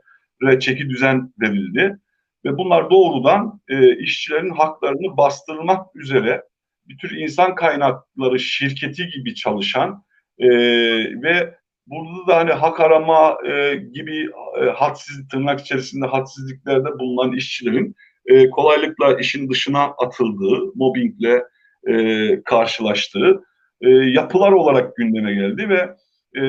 çeki 0.61 0.91
düzen 0.91 1.33
verildi. 1.41 1.99
Ve 2.45 2.59
bunlar 2.59 2.91
doğrudan 2.91 3.61
e, 3.69 3.97
işçilerin 3.97 4.51
haklarını 4.51 5.17
bastırmak 5.17 5.97
üzere 5.97 6.43
bir 6.89 6.99
tür 6.99 7.17
insan 7.17 7.55
kaynakları 7.55 8.41
şirketi 8.41 9.07
gibi 9.07 9.35
çalışan 9.35 10.05
e, 10.41 10.49
ve 11.23 11.55
burada 11.87 12.27
da 12.27 12.37
hani 12.37 12.53
hak 12.53 12.81
arama 12.81 13.39
e, 13.47 13.75
gibi 13.77 14.29
e, 14.61 14.65
hadsiz 14.65 15.29
tırnak 15.29 15.61
içerisinde 15.61 16.07
hadsizliklerde 16.07 16.99
bulunan 16.99 17.33
işçilerin 17.33 17.95
e, 18.27 18.51
kolaylıkla 18.51 19.19
işin 19.19 19.51
dışına 19.51 19.85
atıldığı, 19.85 20.73
mobbingle 20.75 21.43
e, 21.89 22.43
karşılaştığı 22.43 23.45
e, 23.81 23.91
yapılar 23.91 24.53
olarak 24.53 24.97
gündeme 24.97 25.35
geldi 25.35 25.69
ve 25.69 25.97
e, 26.35 26.43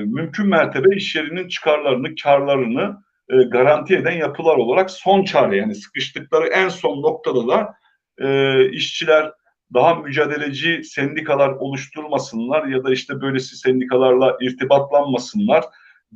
mümkün 0.00 0.46
mertebe 0.46 0.96
iş 0.96 1.16
yerinin 1.16 1.48
çıkarlarını, 1.48 2.14
karlarını 2.22 2.96
e, 3.30 3.36
garanti 3.36 3.96
eden 3.96 4.16
yapılar 4.16 4.56
olarak 4.56 4.90
son 4.90 5.24
çare. 5.24 5.56
Yani 5.56 5.74
sıkıştıkları 5.74 6.46
en 6.46 6.68
son 6.68 7.02
noktada 7.02 7.48
da 7.48 7.74
e, 8.18 8.70
işçiler 8.70 9.32
daha 9.74 9.94
mücadeleci 9.94 10.84
sendikalar 10.84 11.48
oluşturmasınlar 11.48 12.66
ya 12.66 12.84
da 12.84 12.92
işte 12.92 13.20
böylesi 13.20 13.56
sendikalarla 13.56 14.36
irtibatlanmasınlar 14.40 15.64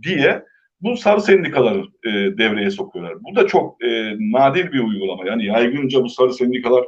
diye 0.02 0.44
bu 0.80 0.96
sarı 0.96 1.20
sendikaları 1.20 1.84
e, 2.04 2.10
devreye 2.38 2.70
sokuyorlar. 2.70 3.14
Bu 3.20 3.36
da 3.36 3.46
çok 3.46 3.84
e, 3.84 4.16
nadir 4.18 4.72
bir 4.72 4.80
uygulama. 4.80 5.26
Yani 5.26 5.44
yaygınca 5.44 6.02
bu 6.02 6.08
sarı 6.08 6.34
sendikalar 6.34 6.84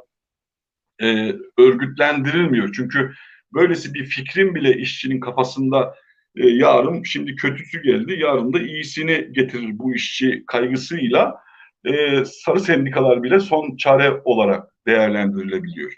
e, 1.03 1.35
örgütlendirilmiyor. 1.59 2.73
Çünkü 2.77 3.13
böylesi 3.55 3.95
bir 3.95 4.05
fikrin 4.05 4.55
bile 4.55 4.77
işçinin 4.77 5.21
kafasında 5.21 5.95
e, 6.37 6.49
yarın 6.49 7.03
şimdi 7.03 7.37
kötüsü 7.37 7.83
geldi, 7.83 8.17
yarın 8.21 8.53
da 8.53 8.61
iyisini 8.61 9.29
getirir 9.33 9.79
bu 9.79 9.95
işçi 9.95 10.45
kaygısıyla 10.47 11.37
e, 11.85 12.25
sarı 12.25 12.61
sendikalar 12.61 13.23
bile 13.23 13.41
son 13.41 13.77
çare 13.77 14.21
olarak 14.25 14.69
değerlendirilebiliyor. 14.87 15.93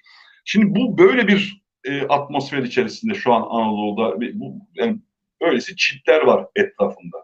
Şimdi 0.45 0.75
bu 0.75 0.99
böyle 0.99 1.29
bir 1.29 1.63
e, 1.85 2.03
atmosfer 2.03 2.63
içerisinde 2.63 3.15
şu 3.15 3.33
an 3.33 3.43
Anadolu'da 3.51 4.21
bu 4.21 4.55
yani 4.75 4.99
böylesi 5.41 5.77
çitler 5.77 6.23
var 6.23 6.47
etrafında. 6.57 7.17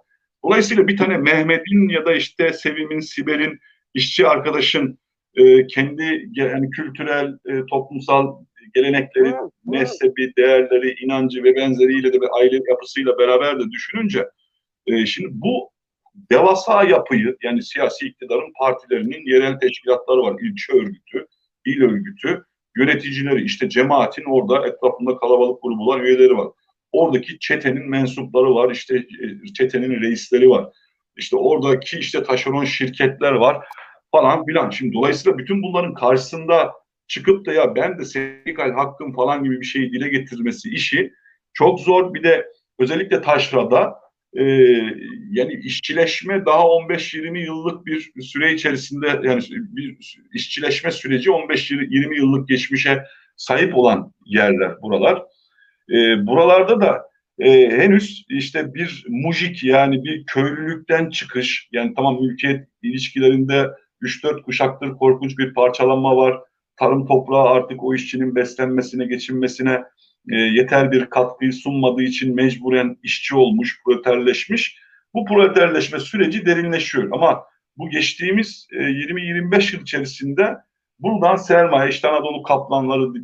Dolayısıyla 0.44 0.88
bir 0.88 0.96
tane 0.96 1.16
Mehmet'in 1.16 1.88
ya 1.88 2.06
da 2.06 2.14
işte 2.14 2.52
Sevim'in, 2.52 3.00
Sibel'in, 3.00 3.58
işçi 3.94 4.26
arkadaşın 4.26 4.98
e, 5.34 5.66
kendi 5.66 6.28
yani 6.32 6.70
kültürel, 6.70 7.38
e, 7.46 7.66
toplumsal 7.66 8.44
gelenekleri, 8.74 9.34
mezhebi, 9.64 10.32
değerleri, 10.36 11.04
inancı 11.04 11.44
ve 11.44 11.56
benzeriyle 11.56 12.12
de 12.12 12.20
ve 12.20 12.28
aile 12.28 12.60
yapısıyla 12.68 13.18
beraber 13.18 13.60
de 13.60 13.70
düşününce 13.70 14.28
e, 14.86 15.06
şimdi 15.06 15.28
bu 15.32 15.70
devasa 16.30 16.84
yapıyı 16.84 17.36
yani 17.42 17.62
siyasi 17.62 18.06
iktidarın 18.06 18.52
partilerinin 18.60 19.26
yerel 19.26 19.58
teşkilatları 19.58 20.22
var. 20.22 20.36
ilçe 20.40 20.72
örgütü, 20.72 21.26
il 21.66 21.82
örgütü, 21.82 22.44
yöneticileri 22.76 23.44
işte 23.44 23.68
cemaatin 23.68 24.24
orada 24.24 24.66
etrafında 24.66 25.16
kalabalık 25.16 25.62
gruplar 25.62 26.00
üyeleri 26.00 26.36
var. 26.36 26.48
Oradaki 26.92 27.38
çetenin 27.38 27.90
mensupları 27.90 28.54
var, 28.54 28.70
işte 28.70 28.96
e, 28.96 29.52
çetenin 29.52 30.00
reisleri 30.00 30.50
var. 30.50 30.68
İşte 31.16 31.36
oradaki 31.36 31.98
işte 31.98 32.22
taşeron 32.22 32.64
şirketler 32.64 33.32
var 33.32 33.66
falan 34.12 34.44
filan. 34.46 34.70
Şimdi 34.70 34.92
dolayısıyla 34.92 35.38
bütün 35.38 35.62
bunların 35.62 35.94
karşısında 35.94 36.72
çıkıp 37.08 37.46
da 37.46 37.52
ya 37.52 37.74
ben 37.74 37.98
de 37.98 38.04
sendikal 38.04 38.70
hakkım 38.72 39.12
falan 39.12 39.44
gibi 39.44 39.60
bir 39.60 39.66
şeyi 39.66 39.92
dile 39.92 40.08
getirmesi 40.08 40.68
işi 40.68 41.12
çok 41.52 41.80
zor. 41.80 42.14
Bir 42.14 42.22
de 42.22 42.46
özellikle 42.78 43.22
taşrada 43.22 44.00
e, 44.34 44.44
yani 45.30 45.54
işçileşme 45.64 46.46
daha 46.46 46.62
15-20 46.62 47.38
yıllık 47.38 47.86
bir 47.86 48.22
süre 48.22 48.54
içerisinde 48.54 49.06
yani 49.06 49.42
bir 49.50 50.18
işçileşme 50.34 50.90
süreci 50.90 51.30
15-20 51.30 52.16
yıllık 52.16 52.48
geçmişe 52.48 53.04
sahip 53.36 53.76
olan 53.76 54.12
yerler 54.24 54.82
buralar. 54.82 55.22
E, 55.90 56.26
buralarda 56.26 56.80
da 56.80 57.02
e, 57.38 57.70
henüz 57.70 58.24
işte 58.28 58.74
bir 58.74 59.04
mujik 59.08 59.64
yani 59.64 60.04
bir 60.04 60.26
köylülükten 60.26 61.10
çıkış 61.10 61.68
yani 61.72 61.92
tamam 61.96 62.22
mülkiyet 62.22 62.68
ilişkilerinde 62.82 63.70
3-4 64.02 64.42
kuşaktır 64.42 64.90
korkunç 64.90 65.38
bir 65.38 65.54
parçalanma 65.54 66.16
var. 66.16 66.40
Tarım 66.76 67.06
toprağı 67.06 67.44
artık 67.44 67.84
o 67.84 67.94
işçinin 67.94 68.34
beslenmesine, 68.34 69.06
geçinmesine 69.06 69.82
e, 70.28 70.36
yeter 70.36 70.92
bir 70.92 71.06
katkıyı 71.06 71.52
sunmadığı 71.52 72.02
için 72.02 72.34
mecburen 72.34 72.96
işçi 73.02 73.36
olmuş, 73.36 73.80
proleterleşmiş. 73.84 74.78
Bu 75.14 75.24
proleterleşme 75.24 75.98
süreci 75.98 76.46
derinleşiyor 76.46 77.08
ama 77.12 77.44
bu 77.76 77.90
geçtiğimiz 77.90 78.68
e, 78.72 78.76
20-25 78.76 79.74
yıl 79.74 79.82
içerisinde 79.82 80.56
buradan 80.98 81.36
sermaye, 81.36 81.90
işte 81.90 82.08
Anadolu 82.08 82.42
kaplanları 82.42 83.14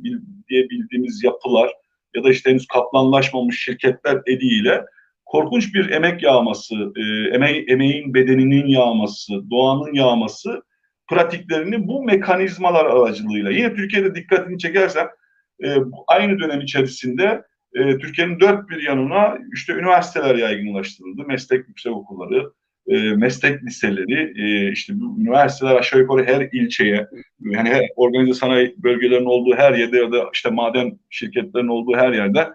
diye 0.48 0.70
bildiğimiz 0.70 1.24
yapılar 1.24 1.72
ya 2.14 2.24
da 2.24 2.30
işte 2.30 2.50
henüz 2.50 2.66
kaplanlaşmamış 2.66 3.64
şirketler 3.64 4.20
eliyle 4.26 4.84
korkunç 5.24 5.74
bir 5.74 5.90
emek 5.90 6.22
yağması, 6.22 6.74
e, 6.96 7.34
eme 7.34 7.50
emeğin 7.50 8.14
bedeninin 8.14 8.66
yağması, 8.66 9.50
doğanın 9.50 9.94
yağması 9.94 10.62
pratiklerini 11.10 11.88
bu 11.88 12.02
mekanizmalar 12.02 12.84
aracılığıyla 12.84 13.50
yine 13.50 13.74
Türkiye'de 13.74 14.14
dikkatini 14.14 14.58
çekersen 14.58 15.06
e, 15.64 15.76
aynı 16.08 16.38
dönem 16.38 16.60
içerisinde 16.60 17.42
e, 17.74 17.98
Türkiye'nin 17.98 18.40
dört 18.40 18.68
bir 18.68 18.82
yanına 18.82 19.38
işte 19.54 19.72
üniversiteler 19.72 20.34
yaygınlaştırıldı, 20.34 21.22
meslek 21.26 21.68
yüksek 21.68 21.92
okulları, 21.92 22.52
e, 22.88 22.96
meslek 22.98 23.62
liseleri, 23.62 24.32
e, 24.42 24.72
işte 24.72 24.92
bu 24.96 25.20
üniversiteler 25.20 25.74
aşağı 25.74 26.00
yukarı 26.00 26.24
her 26.24 26.48
ilçeye, 26.52 27.06
yani 27.40 27.68
her 27.68 27.88
organize 27.96 28.34
sanayi 28.34 28.74
bölgelerinin 28.78 29.26
olduğu 29.26 29.54
her 29.56 29.74
yerde 29.74 29.98
ya 29.98 30.12
da 30.12 30.30
işte 30.34 30.50
maden 30.50 30.98
şirketlerinin 31.10 31.68
olduğu 31.68 31.96
her 31.96 32.12
yerde 32.12 32.48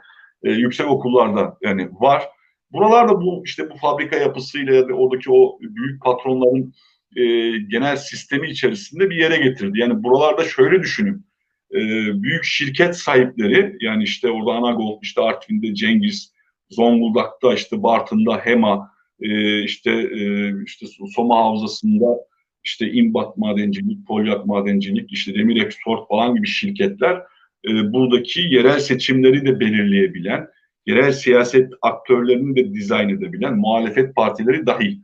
e, 0.44 0.52
yüksek 0.52 0.88
okullarda 0.88 1.58
yani 1.62 1.90
var. 1.92 2.24
Buralarda 2.72 3.22
bu 3.22 3.44
işte 3.46 3.70
bu 3.70 3.78
fabrika 3.78 4.16
yapısıyla 4.16 4.76
ya 4.76 4.90
da 4.90 4.94
oradaki 4.94 5.32
o 5.32 5.60
büyük 5.62 6.04
patronların 6.04 6.74
e, 7.16 7.24
genel 7.58 7.96
sistemi 7.96 8.50
içerisinde 8.50 9.10
bir 9.10 9.16
yere 9.16 9.38
getirdi. 9.38 9.80
Yani 9.80 10.04
buralarda 10.04 10.44
şöyle 10.44 10.80
düşünün. 10.80 11.26
E, 11.74 11.80
büyük 12.24 12.44
şirket 12.44 12.98
sahipleri 12.98 13.78
yani 13.82 14.04
işte 14.04 14.30
orada 14.32 14.52
Anagol, 14.52 15.00
işte 15.02 15.22
Artvin'de 15.22 15.76
Cengiz, 15.76 16.34
Zonguldak'ta 16.70 17.54
işte 17.54 17.84
Bartın'da 17.84 18.38
Hema, 18.38 18.92
e, 19.22 19.64
işte 19.64 19.92
e, 19.92 20.52
işte 20.66 20.86
Soma 21.16 21.38
Havzası'nda 21.38 22.18
işte 22.64 22.92
İmbat 22.92 23.38
Madencilik, 23.38 24.08
Polyak 24.08 24.46
Madencilik, 24.46 25.12
işte 25.12 25.36
Demir 25.36 25.62
Export 25.62 26.08
falan 26.08 26.36
gibi 26.36 26.48
şirketler 26.48 27.22
e, 27.70 27.94
buradaki 27.94 28.42
yerel 28.42 28.80
seçimleri 28.80 29.46
de 29.46 29.60
belirleyebilen, 29.60 30.48
yerel 30.86 31.12
siyaset 31.12 31.74
aktörlerini 31.82 32.56
de 32.56 32.74
dizayn 32.74 33.10
edebilen, 33.10 33.56
muhalefet 33.56 34.16
partileri 34.16 34.66
dahil 34.66 35.00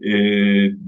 e, 0.00 0.12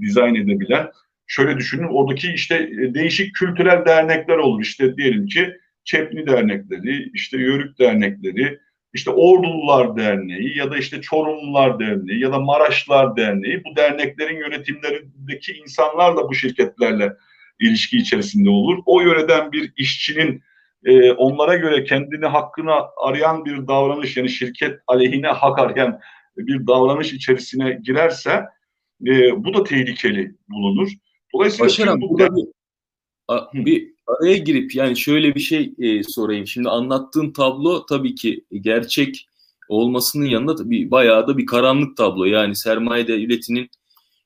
dizayn 0.01 0.35
edebilen, 0.35 0.87
şöyle 1.27 1.57
düşünün 1.57 1.87
oradaki 1.87 2.33
işte 2.33 2.55
e, 2.55 2.93
değişik 2.93 3.35
kültürel 3.35 3.85
dernekler 3.85 4.37
olur. 4.37 4.61
İşte 4.61 4.97
diyelim 4.97 5.25
ki 5.25 5.53
Çepni 5.83 6.27
dernekleri, 6.27 7.09
işte 7.13 7.37
Yörük 7.37 7.79
dernekleri, 7.79 8.59
işte 8.93 9.11
Ordulular 9.11 9.97
Derneği 9.97 10.57
ya 10.57 10.71
da 10.71 10.77
işte 10.77 11.01
Çorumlular 11.01 11.79
Derneği 11.79 12.19
ya 12.19 12.31
da 12.31 12.39
Maraşlar 12.39 13.17
Derneği 13.17 13.63
bu 13.65 13.75
derneklerin 13.75 14.37
yönetimlerindeki 14.37 15.53
insanlarla 15.53 16.29
bu 16.29 16.35
şirketlerle 16.35 17.13
ilişki 17.59 17.97
içerisinde 17.97 18.49
olur. 18.49 18.77
O 18.85 19.01
yöreden 19.01 19.51
bir 19.51 19.73
işçinin 19.77 20.43
e, 20.85 21.11
onlara 21.11 21.55
göre 21.55 21.83
kendini 21.83 22.25
hakkını 22.25 22.73
arayan 23.03 23.45
bir 23.45 23.67
davranış 23.67 24.17
yani 24.17 24.29
şirket 24.29 24.79
aleyhine 24.87 25.27
hak 25.27 25.59
arayan 25.59 25.99
bir 26.37 26.67
davranış 26.67 27.13
içerisine 27.13 27.79
girerse 27.83 28.43
e, 29.07 29.43
bu 29.43 29.53
da 29.53 29.63
tehlikeli 29.63 30.35
bulunur. 30.49 30.89
Dolayısıyla 31.35 31.65
Başaran, 31.65 32.01
burada 32.01 32.35
bir, 32.35 32.47
a, 33.27 33.53
bir 33.53 33.93
araya 34.07 34.37
girip 34.37 34.75
yani 34.75 34.97
şöyle 34.97 35.35
bir 35.35 35.39
şey 35.39 35.73
e, 35.79 36.03
sorayım. 36.03 36.47
Şimdi 36.47 36.69
anlattığın 36.69 37.31
tablo 37.31 37.85
tabii 37.85 38.15
ki 38.15 38.45
gerçek 38.61 39.27
olmasının 39.69 40.25
yanında 40.25 40.69
bir 40.69 40.91
bayağı 40.91 41.27
da 41.27 41.37
bir 41.37 41.45
karanlık 41.45 41.97
tablo. 41.97 42.25
Yani 42.25 42.55
sermaye 42.55 43.07
devletinin 43.07 43.69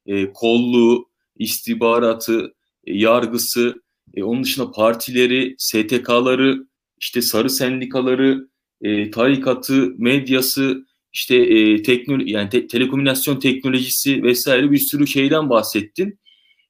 e, 0.06 0.34
kolluğu, 0.34 1.10
istihbaratı, 1.38 2.54
e, 2.84 2.98
yargısı, 2.98 3.82
e, 4.14 4.24
onun 4.24 4.44
dışında 4.44 4.72
partileri, 4.72 5.56
STK'ları, 5.58 6.68
işte 6.98 7.22
sarı 7.22 7.50
sendikaları, 7.50 8.50
e, 8.82 9.12
tarikatı, 9.12 9.94
medyası, 9.98 10.86
işte 11.14 11.36
e, 11.36 11.84
teknoloji 11.84 12.32
yani 12.32 12.50
te- 12.50 12.68
telekomünikasyon 12.68 13.40
teknolojisi 13.40 14.24
vesaire 14.24 14.72
bir 14.72 14.78
sürü 14.78 15.08
şeyden 15.08 15.50
bahsettin. 15.50 16.20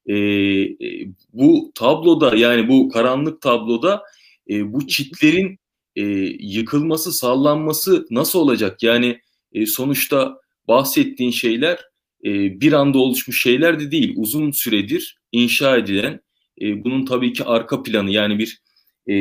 E, 0.05 0.15
e, 0.15 1.07
bu 1.33 1.71
tabloda 1.75 2.35
yani 2.35 2.67
bu 2.69 2.89
karanlık 2.89 3.41
tabloda 3.41 4.03
e, 4.49 4.73
bu 4.73 4.87
çitlerin 4.87 5.59
e, 5.95 6.03
yıkılması, 6.39 7.11
sallanması 7.11 8.07
nasıl 8.11 8.39
olacak? 8.39 8.83
Yani 8.83 9.19
e, 9.53 9.65
sonuçta 9.65 10.37
bahsettiğin 10.67 11.31
şeyler 11.31 11.79
e, 12.25 12.61
bir 12.61 12.73
anda 12.73 12.97
oluşmuş 12.97 13.41
şeyler 13.41 13.79
de 13.79 13.91
değil. 13.91 14.13
Uzun 14.17 14.51
süredir 14.51 15.17
inşa 15.31 15.77
edilen 15.77 16.19
e, 16.61 16.83
bunun 16.83 17.05
tabii 17.05 17.33
ki 17.33 17.43
arka 17.43 17.83
planı 17.83 18.11
yani 18.11 18.39
bir 18.39 18.61
e, 19.07 19.13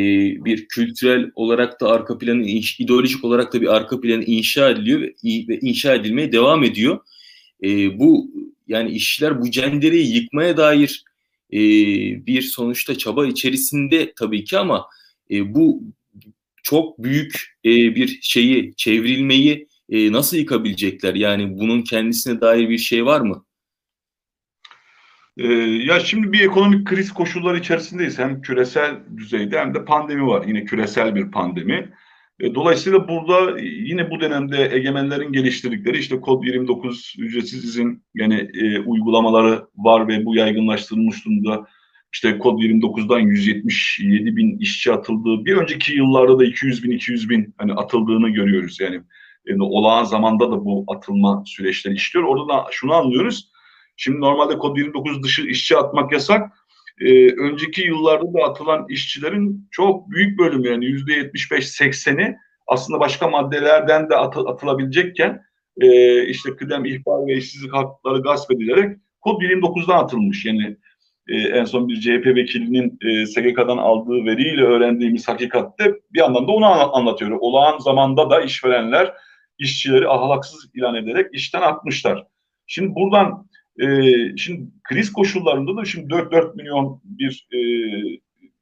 bir 0.44 0.68
kültürel 0.68 1.30
olarak 1.34 1.80
da 1.80 1.88
arka 1.88 2.18
planı, 2.18 2.42
ideolojik 2.78 3.24
olarak 3.24 3.52
da 3.52 3.60
bir 3.60 3.76
arka 3.76 4.00
planı 4.00 4.24
inşa 4.24 4.70
ediliyor 4.70 5.00
ve, 5.00 5.14
ve 5.24 5.58
inşa 5.60 5.94
edilmeye 5.94 6.32
devam 6.32 6.64
ediyor. 6.64 6.98
E, 7.64 7.98
bu 7.98 8.30
yani 8.68 8.90
işçiler 8.90 9.40
bu 9.40 9.50
cendereyi 9.50 10.14
yıkmaya 10.14 10.56
dair 10.56 11.04
e, 11.52 11.58
bir 12.26 12.42
sonuçta 12.42 12.98
çaba 12.98 13.26
içerisinde 13.26 14.12
tabii 14.16 14.44
ki 14.44 14.58
ama 14.58 14.86
e, 15.30 15.54
bu 15.54 15.82
çok 16.62 17.02
büyük 17.02 17.56
e, 17.64 17.70
bir 17.70 18.18
şeyi 18.22 18.74
çevrilmeyi 18.76 19.68
e, 19.90 20.12
nasıl 20.12 20.36
yıkabilecekler? 20.36 21.14
Yani 21.14 21.58
bunun 21.58 21.82
kendisine 21.82 22.40
dair 22.40 22.68
bir 22.68 22.78
şey 22.78 23.06
var 23.06 23.20
mı? 23.20 23.44
Ee, 25.38 25.46
ya 25.62 26.00
şimdi 26.00 26.32
bir 26.32 26.40
ekonomik 26.40 26.86
kriz 26.86 27.12
koşulları 27.12 27.58
içerisindeyiz. 27.58 28.18
Hem 28.18 28.40
küresel 28.40 28.96
düzeyde 29.16 29.58
hem 29.58 29.74
de 29.74 29.84
pandemi 29.84 30.26
var. 30.26 30.46
Yine 30.46 30.64
küresel 30.64 31.14
bir 31.14 31.30
pandemi. 31.30 31.92
E, 32.40 32.54
dolayısıyla 32.54 33.08
burada 33.08 33.60
yine 33.60 34.10
bu 34.10 34.20
dönemde 34.20 34.70
egemenlerin 34.72 35.32
geliştirdikleri 35.32 35.98
işte 35.98 36.20
kod 36.20 36.44
29 36.44 37.14
ücretsiz 37.18 37.64
izin 37.64 38.02
yani 38.14 38.50
e, 38.54 38.78
uygulamaları 38.78 39.66
var 39.76 40.08
ve 40.08 40.24
bu 40.24 40.34
yaygınlaştırılmış 40.34 41.24
durumda. 41.24 41.66
İşte 42.12 42.38
kod 42.38 42.58
29'dan 42.58 43.18
177 43.18 44.36
bin 44.36 44.58
işçi 44.58 44.92
atıldığı, 44.92 45.44
bir 45.44 45.56
önceki 45.56 45.92
yıllarda 45.92 46.38
da 46.38 46.44
200 46.44 46.84
bin 46.84 46.90
200 46.90 47.30
bin 47.30 47.54
hani 47.58 47.72
atıldığını 47.72 48.28
görüyoruz. 48.28 48.80
Yani, 48.80 49.00
yani 49.46 49.62
olağan 49.62 50.04
zamanda 50.04 50.50
da 50.50 50.64
bu 50.64 50.84
atılma 50.88 51.42
süreçleri 51.46 51.94
işliyor. 51.94 52.26
Orada 52.26 52.48
da 52.48 52.66
şunu 52.70 52.94
anlıyoruz. 52.94 53.50
Şimdi 53.96 54.20
normalde 54.20 54.58
kod 54.58 54.76
29 54.76 55.22
dışı 55.22 55.42
işçi 55.42 55.76
atmak 55.76 56.12
yasak 56.12 56.52
e, 57.00 57.32
önceki 57.32 57.82
yıllarda 57.82 58.34
da 58.34 58.44
atılan 58.44 58.86
işçilerin 58.88 59.68
çok 59.70 60.10
büyük 60.10 60.38
bölümü 60.38 60.68
yani 60.68 60.86
yüzde 60.86 61.12
75-80'i 61.12 62.36
aslında 62.66 63.00
başka 63.00 63.28
maddelerden 63.28 64.10
de 64.10 64.16
atı, 64.16 64.40
atılabilecekken 64.40 65.42
e, 65.80 66.22
işte 66.26 66.56
kıdem, 66.56 66.84
ihbar 66.84 67.26
ve 67.26 67.36
işsizlik 67.36 67.74
hakları 67.74 68.22
gasp 68.22 68.52
edilerek 68.52 68.96
kod 69.20 69.42
29'dan 69.42 69.98
atılmış. 69.98 70.44
Yani 70.44 70.76
e, 71.28 71.36
en 71.36 71.64
son 71.64 71.88
bir 71.88 72.00
CHP 72.00 72.26
vekilinin 72.26 72.98
e, 73.02 73.26
SGK'dan 73.26 73.78
aldığı 73.78 74.24
veriyle 74.24 74.62
öğrendiğimiz 74.62 75.28
hakikatte 75.28 75.94
bir 76.12 76.20
anlamda 76.20 76.52
onu 76.52 76.96
anlatıyor. 76.96 77.30
Olağan 77.40 77.78
zamanda 77.78 78.30
da 78.30 78.40
işverenler 78.40 79.14
işçileri 79.58 80.08
ahlaksız 80.08 80.70
ilan 80.74 80.94
ederek 80.94 81.26
işten 81.32 81.62
atmışlar. 81.62 82.26
Şimdi 82.66 82.94
buradan 82.94 83.47
e, 83.78 83.86
şimdi 84.36 84.70
kriz 84.88 85.12
koşullarında 85.12 85.76
da 85.76 85.84
şimdi 85.84 86.14
4-4 86.14 86.56
milyon 86.56 87.00
bir 87.04 87.48
e, 87.52 87.58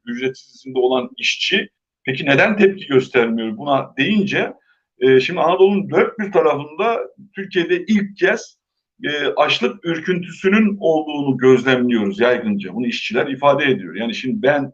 ücretsizliğinde 0.06 0.78
olan 0.78 1.10
işçi 1.16 1.68
peki 2.04 2.26
neden 2.26 2.56
tepki 2.56 2.86
göstermiyor 2.86 3.56
buna 3.56 3.96
deyince 3.96 4.52
e, 4.98 5.20
şimdi 5.20 5.40
Anadolu'nun 5.40 5.90
dört 5.90 6.18
bir 6.18 6.32
tarafında 6.32 7.00
Türkiye'de 7.34 7.84
ilk 7.84 8.16
kez 8.16 8.58
e, 9.04 9.26
açlık 9.26 9.84
ürküntüsünün 9.84 10.76
olduğunu 10.80 11.36
gözlemliyoruz 11.36 12.20
yaygınca. 12.20 12.74
Bunu 12.74 12.86
işçiler 12.86 13.26
ifade 13.26 13.64
ediyor. 13.64 13.94
Yani 13.94 14.14
şimdi 14.14 14.42
ben 14.42 14.72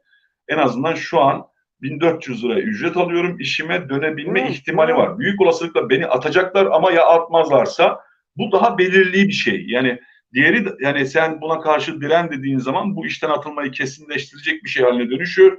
en 0.49 0.59
azından 0.59 0.95
şu 0.95 1.21
an 1.21 1.47
1400 1.83 2.45
lira 2.45 2.61
ücret 2.61 2.97
alıyorum. 2.97 3.41
işime 3.41 3.89
dönebilme 3.89 4.51
ihtimali 4.51 4.95
var. 4.95 5.19
Büyük 5.19 5.41
olasılıkla 5.41 5.91
beni 5.91 6.07
atacaklar 6.07 6.67
ama 6.67 6.93
ya 6.93 7.07
atmazlarsa 7.07 8.01
bu 8.37 8.53
daha 8.53 8.79
belirli 8.79 9.29
bir 9.29 9.33
şey. 9.33 9.65
Yani 9.69 9.99
Diğeri 10.35 10.67
yani 10.81 11.07
sen 11.07 11.41
buna 11.41 11.61
karşı 11.61 12.01
diren 12.01 12.31
dediğin 12.31 12.59
zaman 12.59 12.97
bu 12.97 13.07
işten 13.07 13.31
atılmayı 13.31 13.71
kesinleştirecek 13.71 14.65
bir 14.65 14.69
şey 14.69 14.85
haline 14.85 15.11
dönüşüyor. 15.11 15.59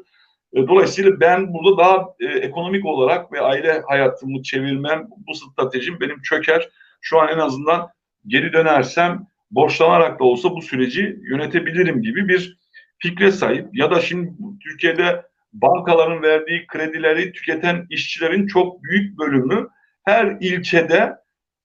E, 0.53 0.67
dolayısıyla 0.67 1.19
ben 1.19 1.53
burada 1.53 1.77
daha 1.77 2.05
e, 2.19 2.25
ekonomik 2.25 2.85
olarak 2.85 3.31
ve 3.31 3.41
aile 3.41 3.81
hayatımı 3.87 4.41
çevirmem, 4.41 5.07
bu 5.27 5.33
stratejim 5.33 5.99
benim 5.99 6.21
çöker. 6.21 6.69
Şu 7.01 7.19
an 7.19 7.27
en 7.27 7.37
azından 7.37 7.89
geri 8.27 8.53
dönersem 8.53 9.27
borçlanarak 9.51 10.19
da 10.19 10.23
olsa 10.23 10.51
bu 10.51 10.61
süreci 10.61 11.19
yönetebilirim 11.23 12.01
gibi 12.01 12.27
bir 12.27 12.57
fikre 12.99 13.31
sahip. 13.31 13.67
Ya 13.73 13.91
da 13.91 14.01
şimdi 14.01 14.31
Türkiye'de 14.63 15.25
bankaların 15.53 16.21
verdiği 16.21 16.67
kredileri 16.67 17.31
tüketen 17.33 17.87
işçilerin 17.89 18.47
çok 18.47 18.83
büyük 18.83 19.19
bölümü 19.19 19.67
her 20.05 20.37
ilçede 20.39 21.13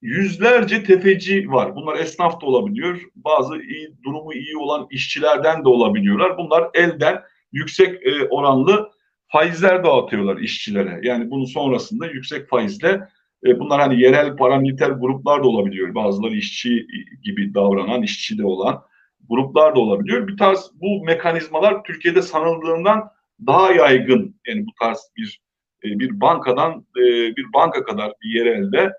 yüzlerce 0.02 0.84
tefeci 0.84 1.50
var. 1.50 1.76
Bunlar 1.76 1.98
esnaf 1.98 2.40
da 2.40 2.46
olabiliyor. 2.46 3.00
Bazı 3.14 3.56
iyi, 3.56 3.94
durumu 4.04 4.34
iyi 4.34 4.56
olan 4.56 4.86
işçilerden 4.90 5.64
de 5.64 5.68
olabiliyorlar. 5.68 6.38
Bunlar 6.38 6.70
elden 6.74 7.22
yüksek 7.52 8.06
e, 8.06 8.24
oranlı 8.30 8.90
faizler 9.26 9.84
dağıtıyorlar 9.84 10.36
işçilere. 10.36 11.00
Yani 11.02 11.30
bunun 11.30 11.44
sonrasında 11.44 12.06
yüksek 12.06 12.48
faizle 12.48 13.08
E, 13.46 13.58
bunlar 13.58 13.80
hani 13.80 14.00
yerel 14.00 14.36
paramiliter 14.36 14.90
gruplar 14.90 15.42
da 15.42 15.48
olabiliyor. 15.48 15.94
Bazıları 15.94 16.34
işçi 16.34 16.86
gibi 17.22 17.54
davranan, 17.54 18.02
işçi 18.02 18.38
de 18.38 18.46
olan 18.46 18.82
gruplar 19.28 19.76
da 19.76 19.80
olabiliyor. 19.80 20.28
Bir 20.28 20.36
tarz 20.36 20.70
bu 20.74 21.04
mekanizmalar 21.04 21.84
Türkiye'de 21.84 22.22
sanıldığından 22.22 23.10
daha 23.46 23.72
yaygın. 23.72 24.40
Yani 24.46 24.66
bu 24.66 24.70
tarz 24.80 24.98
bir 25.16 25.40
e, 25.84 25.98
bir 25.98 26.20
bankadan 26.20 26.86
e, 26.96 27.02
bir 27.36 27.52
banka 27.54 27.84
kadar 27.84 28.12
bir 28.22 28.38
yerelde 28.38 28.92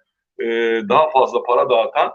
e, 0.43 0.82
daha 0.89 1.10
fazla 1.10 1.43
para 1.43 1.69
dağıtan 1.69 2.12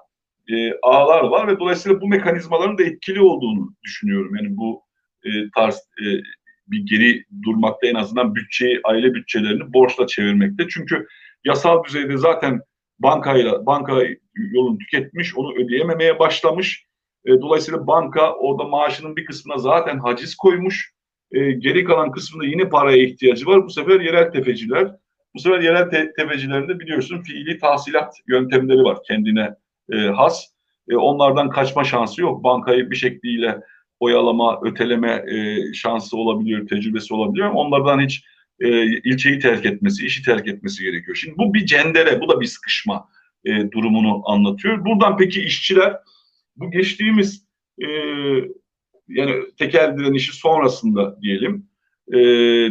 ağlar 0.82 1.24
var 1.24 1.48
ve 1.48 1.58
dolayısıyla 1.58 2.00
bu 2.00 2.08
mekanizmaların 2.08 2.78
da 2.78 2.82
etkili 2.82 3.20
olduğunu 3.20 3.74
düşünüyorum. 3.84 4.36
Yani 4.36 4.56
bu 4.56 4.82
tarz 5.54 5.88
bir 6.66 6.86
geri 6.86 7.24
durmakta 7.42 7.86
en 7.86 7.94
azından 7.94 8.34
bütçeyi, 8.34 8.80
aile 8.84 9.14
bütçelerini 9.14 9.72
borçla 9.72 10.06
çevirmekte. 10.06 10.68
Çünkü 10.68 11.06
yasal 11.44 11.84
düzeyde 11.84 12.16
zaten 12.16 12.60
bankayla 12.98 13.66
banka 13.66 14.02
yolunu 14.34 14.78
tüketmiş, 14.78 15.36
onu 15.36 15.54
ödeyememeye 15.54 16.18
başlamış. 16.18 16.86
dolayısıyla 17.26 17.86
banka 17.86 18.34
orada 18.34 18.64
maaşının 18.64 19.16
bir 19.16 19.24
kısmına 19.24 19.58
zaten 19.58 19.98
haciz 19.98 20.34
koymuş 20.34 20.94
e, 21.32 21.52
geri 21.52 21.84
kalan 21.84 22.10
kısmında 22.10 22.44
yine 22.46 22.68
paraya 22.68 23.02
ihtiyacı 23.02 23.46
var. 23.46 23.64
Bu 23.64 23.70
sefer 23.70 24.00
yerel 24.00 24.32
tefeciler. 24.32 24.90
Bu 25.34 25.40
sefer 25.40 25.60
yerel 25.60 25.90
te 25.90 26.12
tefecilerinde 26.16 26.80
biliyorsun 26.80 27.22
fiili 27.22 27.58
tahsilat 27.58 28.14
yöntemleri 28.28 28.82
var 28.82 28.98
kendine 29.06 29.54
e, 29.92 29.96
has. 29.96 30.44
E, 30.90 30.96
onlardan 30.96 31.50
kaçma 31.50 31.84
şansı 31.84 32.20
yok. 32.20 32.44
Bankayı 32.44 32.90
bir 32.90 32.96
şekliyle 32.96 33.60
oyalama, 34.00 34.60
öteleme 34.62 35.24
e, 35.28 35.72
şansı 35.72 36.16
olabiliyor, 36.16 36.68
tecrübesi 36.68 37.14
olabiliyor. 37.14 37.50
Onlardan 37.50 38.00
hiç 38.00 38.24
e, 38.60 38.86
ilçeyi 38.86 39.38
terk 39.38 39.66
etmesi, 39.66 40.06
işi 40.06 40.22
terk 40.22 40.48
etmesi 40.48 40.84
gerekiyor. 40.84 41.16
Şimdi 41.16 41.38
bu 41.38 41.54
bir 41.54 41.66
cendere, 41.66 42.20
bu 42.20 42.28
da 42.28 42.40
bir 42.40 42.46
sıkışma 42.46 43.08
e, 43.44 43.70
durumunu 43.70 44.22
anlatıyor. 44.24 44.84
Buradan 44.84 45.16
peki 45.16 45.42
işçiler 45.42 45.96
bu 46.56 46.70
geçtiğimiz 46.70 47.46
e, 47.78 47.86
yani 49.08 49.34
tekel 49.58 49.96
direnişi 49.98 50.32
sonrasında 50.32 51.20
diyelim 51.22 51.66
e, 52.12 52.18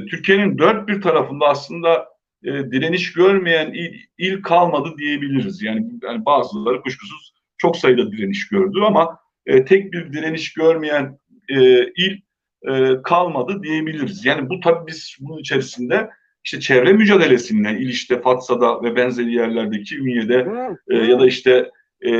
Türkiye'nin 0.06 0.58
dört 0.58 0.88
bir 0.88 1.02
tarafında 1.02 1.48
aslında 1.48 2.13
e, 2.44 2.72
direniş 2.72 3.14
görmeyen 3.14 3.74
il, 3.74 3.94
il 4.18 4.42
kalmadı 4.42 4.90
diyebiliriz. 4.98 5.62
Yani, 5.62 5.92
yani 6.04 6.26
bazıları 6.26 6.82
kuşkusuz 6.82 7.34
çok 7.58 7.78
sayıda 7.78 8.12
direniş 8.12 8.48
gördü 8.48 8.80
ama 8.82 9.20
e, 9.46 9.66
tek 9.66 9.94
bir 9.94 10.14
direniş 10.14 10.54
görmeyen 10.54 11.20
e, 11.50 11.84
il 11.84 12.22
e, 12.70 13.02
kalmadı 13.04 13.64
diyebiliriz. 13.64 14.26
Yani 14.26 14.50
bu 14.50 14.60
tabii 14.60 14.88
biz 14.88 15.18
bunun 15.20 15.40
içerisinde 15.40 16.10
işte 16.46 16.60
çevre 16.60 16.94
mücadelesinden 16.94 17.76
İliş'te, 17.76 18.22
Fatsa'da 18.22 18.84
ve 18.84 18.96
benzeri 18.96 19.34
yerlerdeki 19.34 19.98
Ünye'de 19.98 20.48
e, 20.90 20.98
ya 20.98 21.20
da 21.20 21.28
işte 21.28 21.72
e, 22.02 22.12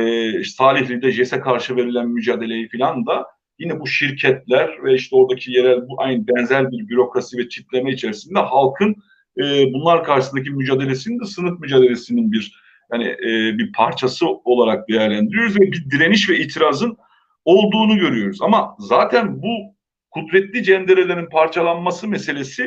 Salihli'de 0.44 1.12
JES'e 1.12 1.40
karşı 1.40 1.76
verilen 1.76 2.08
mücadeleyi 2.08 2.68
filan 2.68 3.06
da 3.06 3.28
yine 3.60 3.80
bu 3.80 3.88
şirketler 3.88 4.84
ve 4.84 4.96
işte 4.96 5.16
oradaki 5.16 5.52
yerel 5.52 5.88
bu 5.88 6.02
aynı 6.02 6.28
benzer 6.28 6.72
bir 6.72 6.90
bürokrasi 6.90 7.38
ve 7.38 7.50
çitleme 7.50 7.92
içerisinde 7.92 8.40
halkın 8.40 8.96
e, 9.38 9.74
bunlar 9.74 10.04
karşısındaki 10.04 10.50
mücadelesinin 10.50 11.20
de 11.20 11.26
sınıf 11.26 11.60
mücadelesinin 11.60 12.32
bir 12.32 12.64
yani 12.92 13.08
e, 13.08 13.58
bir 13.58 13.72
parçası 13.72 14.28
olarak 14.28 14.90
değerlendiriyoruz 14.90 15.56
ve 15.56 15.62
bir 15.62 15.92
direniş 15.92 16.30
ve 16.30 16.40
itirazın 16.40 16.98
olduğunu 17.46 17.98
görüyoruz. 17.98 18.42
Ama 18.42 18.76
zaten 18.80 19.42
bu 19.42 19.76
kudretli 20.12 20.64
cenderelerin 20.64 21.30
parçalanması 21.30 22.08
meselesi 22.08 22.64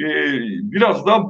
e, 0.00 0.06
biraz 0.62 1.06
da 1.06 1.22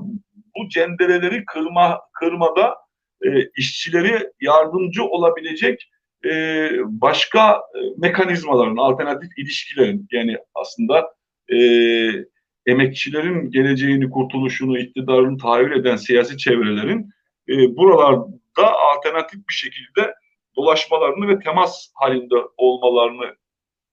bu 0.56 0.68
cendereleri 0.68 1.44
kırma 1.44 2.00
kırmada 2.12 2.74
e, 3.22 3.28
işçileri 3.56 4.30
yardımcı 4.40 5.04
olabilecek 5.04 5.90
e, 6.24 6.70
başka 6.84 7.50
e, 7.52 7.80
mekanizmaların, 7.98 8.76
alternatif 8.76 9.38
ilişkilerin 9.38 10.08
yani 10.12 10.38
aslında 10.54 11.14
e, 11.52 11.58
emekçilerin 12.66 13.50
geleceğini, 13.50 14.10
kurtuluşunu, 14.10 14.78
iktidarını 14.78 15.38
tahayyül 15.38 15.80
eden 15.80 15.96
siyasi 15.96 16.38
çevrelerin 16.38 17.10
e, 17.48 17.76
buralarda 17.76 18.74
alternatif 18.96 19.48
bir 19.48 19.54
şekilde 19.54 20.14
dolaşmalarını 20.56 21.28
ve 21.28 21.38
temas 21.38 21.88
halinde 21.94 22.34
olmalarını 22.56 23.34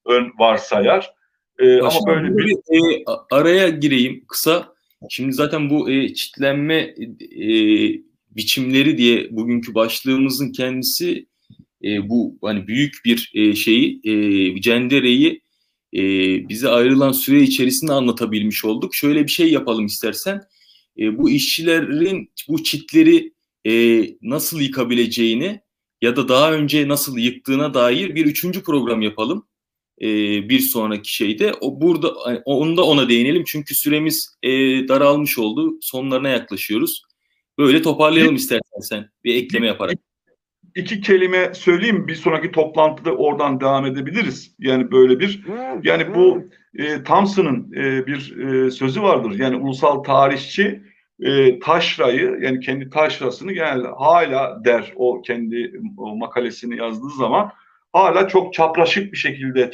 ön 0.05 0.33
varsayar. 0.39 1.11
E, 1.59 1.81
ama 1.81 1.99
böyle 2.07 2.37
bir 2.37 2.51
e, 2.51 3.03
araya 3.31 3.69
gireyim 3.69 4.25
kısa. 4.27 4.73
Şimdi 5.09 5.33
zaten 5.33 5.69
bu 5.69 5.91
e, 5.91 6.13
çitlenme 6.13 6.95
e, 7.41 7.47
biçimleri 8.29 8.97
diye 8.97 9.27
bugünkü 9.31 9.75
başlığımızın 9.75 10.51
kendisi 10.51 11.27
e, 11.83 12.09
bu 12.09 12.37
hani 12.41 12.67
büyük 12.67 12.95
bir 13.05 13.31
e, 13.35 13.55
şeyi 13.55 14.01
e, 14.03 14.61
cendereyi 14.61 15.41
e, 15.93 15.99
bize 16.49 16.69
ayrılan 16.69 17.11
süre 17.11 17.41
içerisinde 17.41 17.93
anlatabilmiş 17.93 18.65
olduk. 18.65 18.95
Şöyle 18.95 19.23
bir 19.23 19.31
şey 19.31 19.51
yapalım 19.51 19.85
istersen. 19.85 20.41
E, 20.99 21.17
bu 21.17 21.29
işçilerin 21.29 22.31
bu 22.47 22.63
çitleri 22.63 23.33
e, 23.67 24.03
nasıl 24.21 24.61
yıkabileceğini 24.61 25.61
ya 26.01 26.15
da 26.15 26.29
daha 26.29 26.53
önce 26.53 26.87
nasıl 26.87 27.17
yıktığına 27.17 27.73
dair 27.73 28.15
bir 28.15 28.25
üçüncü 28.25 28.63
program 28.63 29.01
yapalım. 29.01 29.47
E, 30.01 30.07
bir 30.49 30.59
sonraki 30.59 31.15
şeyde 31.15 31.53
o 31.61 31.81
burada 31.81 32.13
onu 32.45 32.77
da 32.77 32.83
ona 32.83 33.09
değinelim 33.09 33.43
çünkü 33.47 33.75
süremiz 33.75 34.37
e, 34.43 34.49
daralmış 34.87 35.37
oldu. 35.37 35.77
Sonlarına 35.81 36.29
yaklaşıyoruz. 36.29 37.01
Böyle 37.57 37.81
toparlayalım 37.81 38.35
istersen 38.35 38.79
sen 38.81 39.09
bir 39.23 39.35
ekleme 39.35 39.67
yaparak 39.67 40.06
iki 40.75 41.01
kelime 41.01 41.53
söyleyeyim 41.53 42.07
bir 42.07 42.15
sonraki 42.15 42.51
toplantıda 42.51 43.15
oradan 43.15 43.59
devam 43.59 43.85
edebiliriz. 43.85 44.55
Yani 44.59 44.91
böyle 44.91 45.19
bir 45.19 45.43
yani 45.83 46.15
bu 46.15 46.43
e, 46.75 47.03
Thompson'ın 47.03 47.73
e, 47.73 48.07
bir 48.07 48.37
e, 48.37 48.71
sözü 48.71 49.01
vardır. 49.01 49.39
Yani 49.39 49.55
ulusal 49.55 50.03
tarihçi 50.03 50.81
e, 51.19 51.59
taşrayı 51.59 52.37
yani 52.41 52.59
kendi 52.59 52.89
taşrasını 52.89 53.51
genelde 53.51 53.87
hala 53.87 54.65
der 54.65 54.93
o 54.95 55.21
kendi 55.21 55.81
o 55.97 56.15
makalesini 56.15 56.77
yazdığı 56.77 57.09
zaman 57.09 57.51
hala 57.93 58.27
çok 58.27 58.53
çapraşık 58.53 59.11
bir 59.11 59.17
şekilde 59.17 59.71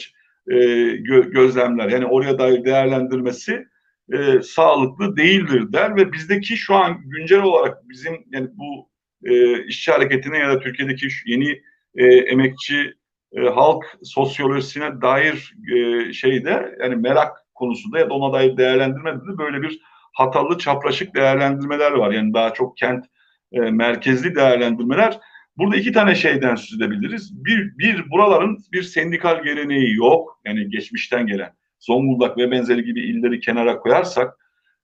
e, 0.51 0.57
gö, 0.95 1.31
gözlemler. 1.31 1.89
Yani 1.89 2.05
oraya 2.05 2.39
dair 2.39 2.65
değerlendirmesi 2.65 3.65
e, 4.13 4.41
sağlıklı 4.41 5.17
değildir 5.17 5.73
der 5.73 5.95
ve 5.95 6.13
bizdeki 6.13 6.57
şu 6.57 6.75
an 6.75 6.97
güncel 7.05 7.41
olarak 7.41 7.89
bizim 7.89 8.13
yani 8.31 8.47
bu 8.53 8.92
e, 9.25 9.63
işçi 9.65 9.91
hareketine 9.91 10.37
ya 10.37 10.49
da 10.49 10.59
Türkiye'deki 10.59 11.07
yeni 11.25 11.61
e, 11.95 12.05
emekçi 12.05 12.93
e, 13.33 13.41
halk 13.41 13.85
sosyolojisine 14.03 15.01
dair 15.01 15.53
e, 15.75 16.13
şeyde 16.13 16.75
yani 16.79 16.95
merak 16.95 17.37
konusunda 17.53 17.99
ya 17.99 18.09
da 18.09 18.13
ona 18.13 18.33
dair 18.33 18.57
değerlendirmede 18.57 19.15
de 19.15 19.37
böyle 19.37 19.61
bir 19.61 19.79
hatalı 20.13 20.57
çapraşık 20.57 21.15
değerlendirmeler 21.15 21.91
var. 21.91 22.11
Yani 22.11 22.33
daha 22.33 22.53
çok 22.53 22.77
kent 22.77 23.05
e, 23.51 23.59
merkezli 23.59 24.35
değerlendirmeler. 24.35 25.19
Burada 25.57 25.75
iki 25.75 25.91
tane 25.91 26.15
şeyden 26.15 26.55
söz 26.55 26.81
edebiliriz. 26.81 27.45
Bir, 27.45 27.77
bir 27.77 28.11
buraların 28.11 28.57
bir 28.71 28.83
sendikal 28.83 29.43
geleneği 29.43 29.95
yok. 29.95 30.41
Yani 30.45 30.69
geçmişten 30.69 31.27
gelen 31.27 31.53
Zonguldak 31.79 32.37
ve 32.37 32.51
benzeri 32.51 32.83
gibi 32.83 33.01
illeri 33.01 33.39
kenara 33.39 33.79
koyarsak 33.79 34.37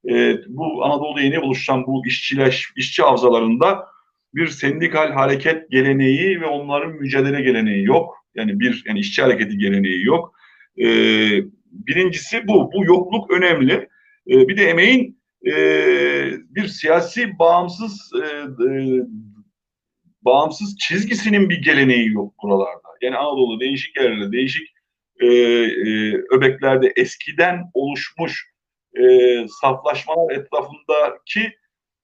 e, 0.10 0.38
bu 0.47 0.84
Anadolu'da 0.86 1.21
yeni 1.21 1.39
oluşan 1.39 1.86
bu 1.88 2.06
işçileş, 2.06 2.71
işçi 2.75 3.04
havzalarında 3.04 3.86
bir 4.34 4.48
sendikal 4.48 5.12
hareket 5.12 5.72
geleneği 5.72 6.42
ve 6.42 6.46
onların 6.46 6.94
mücadele 6.94 7.42
geleneği 7.42 7.86
yok. 7.86 8.26
Yani 8.36 8.60
bir 8.60 8.84
yani 8.88 9.00
işçi 9.00 9.22
hareketi 9.22 9.58
geleneği 9.58 10.06
yok. 10.06 10.34
E, 10.78 10.86
birincisi 11.65 12.48
bu. 12.48 12.72
Bu 12.74 12.86
yokluk 12.86 13.32
önemli. 13.32 13.74
E, 14.30 14.48
bir 14.48 14.58
de 14.58 14.63
emeğin 14.63 15.20
e, 15.46 15.54
bir 16.50 16.68
siyasi 16.68 17.39
bağımsız 17.39 18.12
e, 18.15 18.28
e, 18.65 19.02
bağımsız 20.22 20.78
çizgisinin 20.78 21.50
bir 21.50 21.62
geleneği 21.62 22.13
yok 22.13 22.34
buralarda. 22.44 22.89
Yani 23.02 23.18
Anadolu 23.18 23.60
değişik 23.60 23.98
yerlerde, 23.98 24.32
değişik 24.32 24.68
e, 25.22 25.26
e, 25.28 26.13
öbeklerde 26.32 26.94
eskiden 26.96 27.63
oluşmuş 27.74 28.46
e, 28.98 29.04
saflaşmalar 29.62 30.32
etrafındaki 30.32 31.54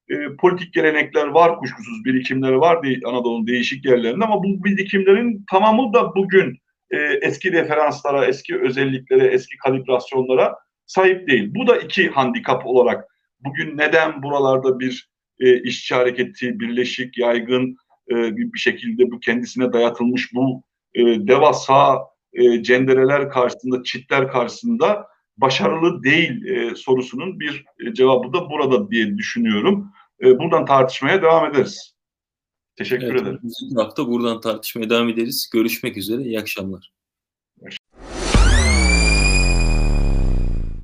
e, 0.08 0.36
politik 0.36 0.74
gelenekler 0.74 1.26
var 1.26 1.58
kuşkusuz 1.58 2.04
birikimler 2.04 2.52
var 2.52 2.82
değil 2.82 3.02
Anadolu'nun 3.06 3.46
değişik 3.46 3.84
yerlerinde 3.84 4.24
ama 4.24 4.44
bu 4.44 4.64
birikimlerin 4.64 5.44
tamamı 5.50 5.92
da 5.92 6.14
bugün 6.14 6.58
e, 6.90 6.96
eski 7.22 7.52
referanslara, 7.52 8.26
eski 8.26 8.60
özelliklere, 8.60 9.26
eski 9.26 9.56
kalibrasyonlara 9.56 10.54
sahip 10.86 11.28
değil. 11.28 11.54
Bu 11.54 11.66
da 11.66 11.76
iki 11.76 12.08
handikap 12.08 12.66
olarak 12.66 13.04
bugün 13.40 13.78
neden 13.78 14.22
buralarda 14.22 14.80
bir 14.80 15.10
e, 15.40 15.62
işçi 15.62 15.94
hareketi 15.94 16.60
birleşik, 16.60 17.18
yaygın 17.18 17.76
e, 18.10 18.36
bir 18.36 18.58
şekilde 18.58 19.10
bu 19.10 19.20
kendisine 19.20 19.72
dayatılmış 19.72 20.34
bu 20.34 20.62
e, 20.94 21.02
devasa 21.04 21.98
e, 22.32 22.62
cendereler 22.62 23.30
karşısında, 23.30 23.82
çitler 23.82 24.28
karşısında 24.28 25.06
başarılı 25.36 26.02
değil 26.02 26.44
e, 26.46 26.74
sorusunun 26.74 27.40
bir 27.40 27.64
e, 27.86 27.94
cevabı 27.94 28.32
da 28.32 28.50
burada 28.50 28.90
diye 28.90 29.18
düşünüyorum. 29.18 29.92
Ee, 30.22 30.38
buradan 30.38 30.66
tartışmaya 30.66 31.22
devam 31.22 31.50
ederiz. 31.50 31.94
Teşekkür 32.76 33.06
evet, 33.06 33.22
ederim. 33.22 33.38
Önümüzdeki 33.38 33.74
hafta 33.76 34.06
buradan 34.06 34.40
tartışmaya 34.40 34.90
devam 34.90 35.08
ederiz. 35.08 35.50
Görüşmek 35.52 35.96
üzere. 35.96 36.22
İyi 36.22 36.40
akşamlar. 36.40 36.92